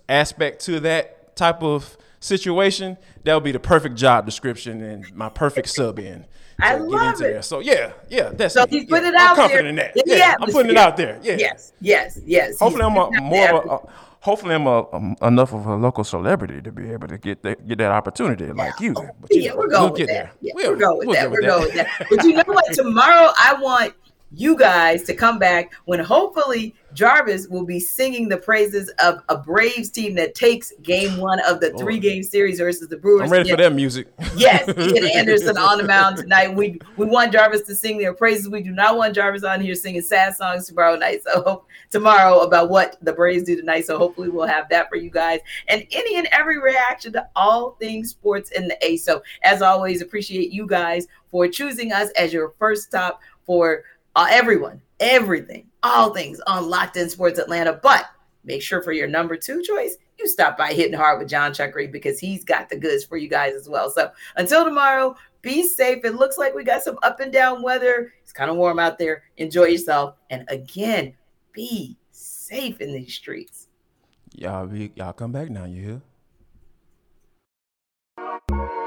aspect 0.09 0.63
to 0.65 0.79
that 0.81 1.35
type 1.35 1.61
of 1.61 1.97
situation, 2.19 2.97
that 3.23 3.33
would 3.33 3.43
be 3.43 3.51
the 3.51 3.59
perfect 3.59 3.95
job 3.95 4.25
description 4.25 4.81
and 4.81 5.15
my 5.15 5.29
perfect 5.29 5.69
sub 5.69 5.99
in. 5.99 6.25
I 6.59 6.75
love 6.75 7.15
it. 7.15 7.19
There. 7.19 7.41
So 7.43 7.59
yeah, 7.59 7.93
yeah, 8.09 8.29
that's 8.29 8.55
so 8.55 8.65
he's 8.65 8.85
put 8.85 9.03
yeah, 9.03 9.09
it 9.09 9.15
out 9.15 9.29
I'm 9.29 9.35
confident 9.35 9.75
there. 9.77 9.91
in 9.91 9.93
that. 9.95 10.03
Yeah, 10.07 10.35
I'm 10.41 10.51
putting 10.51 10.71
it 10.71 10.77
out 10.77 10.97
there. 10.97 11.19
Yeah. 11.21 11.35
Yes, 11.37 11.73
yes, 11.79 12.19
yes. 12.25 12.59
Hopefully, 12.59 12.83
I'm 12.83 12.97
a, 12.97 13.21
more 13.21 13.61
of 13.61 13.65
a, 13.69 13.89
hopefully 14.21 14.55
I'm 14.55 14.65
a, 14.65 14.91
um, 14.91 15.15
enough 15.21 15.53
of 15.53 15.67
a 15.67 15.75
local 15.75 16.03
celebrity 16.03 16.59
to 16.61 16.71
be 16.71 16.91
able 16.91 17.09
to 17.09 17.19
get 17.19 17.43
that 17.43 17.67
get 17.67 17.77
that 17.77 17.91
opportunity 17.91 18.45
yeah. 18.45 18.53
like 18.53 18.79
you. 18.79 18.93
But, 18.93 19.05
you 19.29 19.41
yeah, 19.41 19.49
know, 19.51 19.57
we're 19.57 19.69
going 19.69 19.83
we'll 19.83 19.99
with 19.99 20.07
that. 20.07 20.33
Yeah, 20.41 20.53
we'll, 20.55 20.71
we're 20.71 20.77
going 20.77 20.97
with 20.97 21.07
we'll 21.07 21.15
that. 21.15 21.31
We're 21.31 21.41
going 21.41 21.63
with 21.63 21.73
that. 21.75 22.07
But 22.09 22.23
you 22.23 22.33
know 22.33 22.43
what? 22.47 22.73
Tomorrow 22.73 23.33
I 23.37 23.55
want 23.61 23.93
you 24.31 24.57
guys 24.57 25.03
to 25.03 25.15
come 25.15 25.39
back 25.39 25.73
when 25.85 25.99
hopefully 25.99 26.75
Jarvis 26.93 27.47
will 27.47 27.65
be 27.65 27.79
singing 27.79 28.27
the 28.27 28.37
praises 28.37 28.89
of 29.03 29.21
a 29.29 29.37
Braves 29.37 29.89
team 29.89 30.15
that 30.15 30.35
takes 30.35 30.73
game 30.81 31.17
one 31.17 31.39
of 31.47 31.59
the 31.59 31.71
three 31.73 31.99
game 31.99 32.23
series 32.23 32.59
versus 32.59 32.87
the 32.87 32.97
Brewers. 32.97 33.23
I'm 33.23 33.29
ready 33.29 33.49
for 33.49 33.57
that 33.57 33.73
music. 33.73 34.07
Yes, 34.35 34.67
Ian 34.77 35.05
Anderson 35.15 35.57
on 35.57 35.77
the 35.77 35.83
mound 35.83 36.17
tonight. 36.17 36.53
We 36.53 36.79
we 36.97 37.05
want 37.05 37.31
Jarvis 37.31 37.61
to 37.63 37.75
sing 37.75 37.99
their 37.99 38.13
praises. 38.13 38.49
We 38.49 38.63
do 38.63 38.71
not 38.71 38.97
want 38.97 39.15
Jarvis 39.15 39.43
on 39.43 39.61
here 39.61 39.75
singing 39.75 40.01
sad 40.01 40.35
songs 40.35 40.67
tomorrow 40.67 40.95
night. 40.95 41.21
So 41.23 41.65
tomorrow 41.91 42.39
about 42.39 42.69
what 42.69 42.97
the 43.01 43.13
Braves 43.13 43.43
do 43.43 43.55
tonight. 43.55 43.85
So 43.85 43.97
hopefully 43.97 44.29
we'll 44.29 44.47
have 44.47 44.67
that 44.69 44.89
for 44.89 44.95
you 44.95 45.09
guys 45.09 45.39
and 45.67 45.85
any 45.91 46.17
and 46.17 46.27
every 46.31 46.59
reaction 46.59 47.13
to 47.13 47.27
all 47.35 47.71
things 47.79 48.09
sports 48.09 48.51
in 48.51 48.67
the 48.67 48.77
A. 48.85 48.97
So 48.97 49.21
as 49.43 49.61
always, 49.61 50.01
appreciate 50.01 50.51
you 50.51 50.65
guys 50.65 51.07
for 51.31 51.47
choosing 51.47 51.91
us 51.91 52.09
as 52.11 52.33
your 52.33 52.53
first 52.57 52.83
stop 52.83 53.21
for 53.45 53.83
uh, 54.17 54.27
everyone, 54.31 54.81
everything, 54.99 55.67
all 55.83 56.11
things 56.11 56.41
on 56.47 56.67
Locked 56.67 56.97
In 56.97 57.07
Sports 57.07 57.37
Atlanta. 57.37 57.79
But 57.81 58.07
make 58.43 58.63
sure 58.63 58.81
for 58.81 58.91
your 58.91 59.07
number 59.07 59.37
two 59.37 59.61
choice, 59.61 59.97
you 60.17 60.27
stop 60.27 60.57
by 60.57 60.73
Hitting 60.73 60.97
Hard 60.97 61.19
with 61.19 61.29
John 61.29 61.51
Chuckery 61.51 61.91
because 61.91 62.19
he's 62.19 62.43
got 62.43 62.67
the 62.67 62.77
goods 62.77 63.05
for 63.05 63.17
you 63.17 63.29
guys 63.29 63.53
as 63.53 63.69
well. 63.69 63.91
So 63.91 64.11
until 64.35 64.65
tomorrow, 64.65 65.15
be 65.43 65.67
safe. 65.67 66.03
It 66.03 66.15
looks 66.15 66.39
like 66.39 66.55
we 66.55 66.63
got 66.63 66.81
some 66.81 66.97
up 67.03 67.19
and 67.19 67.31
down 67.31 67.61
weather. 67.61 68.11
It's 68.23 68.33
kind 68.33 68.49
of 68.49 68.57
warm 68.57 68.79
out 68.79 68.97
there. 68.97 69.21
Enjoy 69.37 69.65
yourself. 69.65 70.15
And 70.31 70.45
again, 70.49 71.13
be 71.51 71.95
safe 72.09 72.81
in 72.81 72.93
these 72.93 73.13
streets. 73.13 73.67
Y'all 74.33 74.65
be 74.65 74.91
y'all 74.95 75.13
come 75.13 75.31
back 75.31 75.51
now, 75.51 75.65
you 75.65 76.01
hear? 78.49 78.86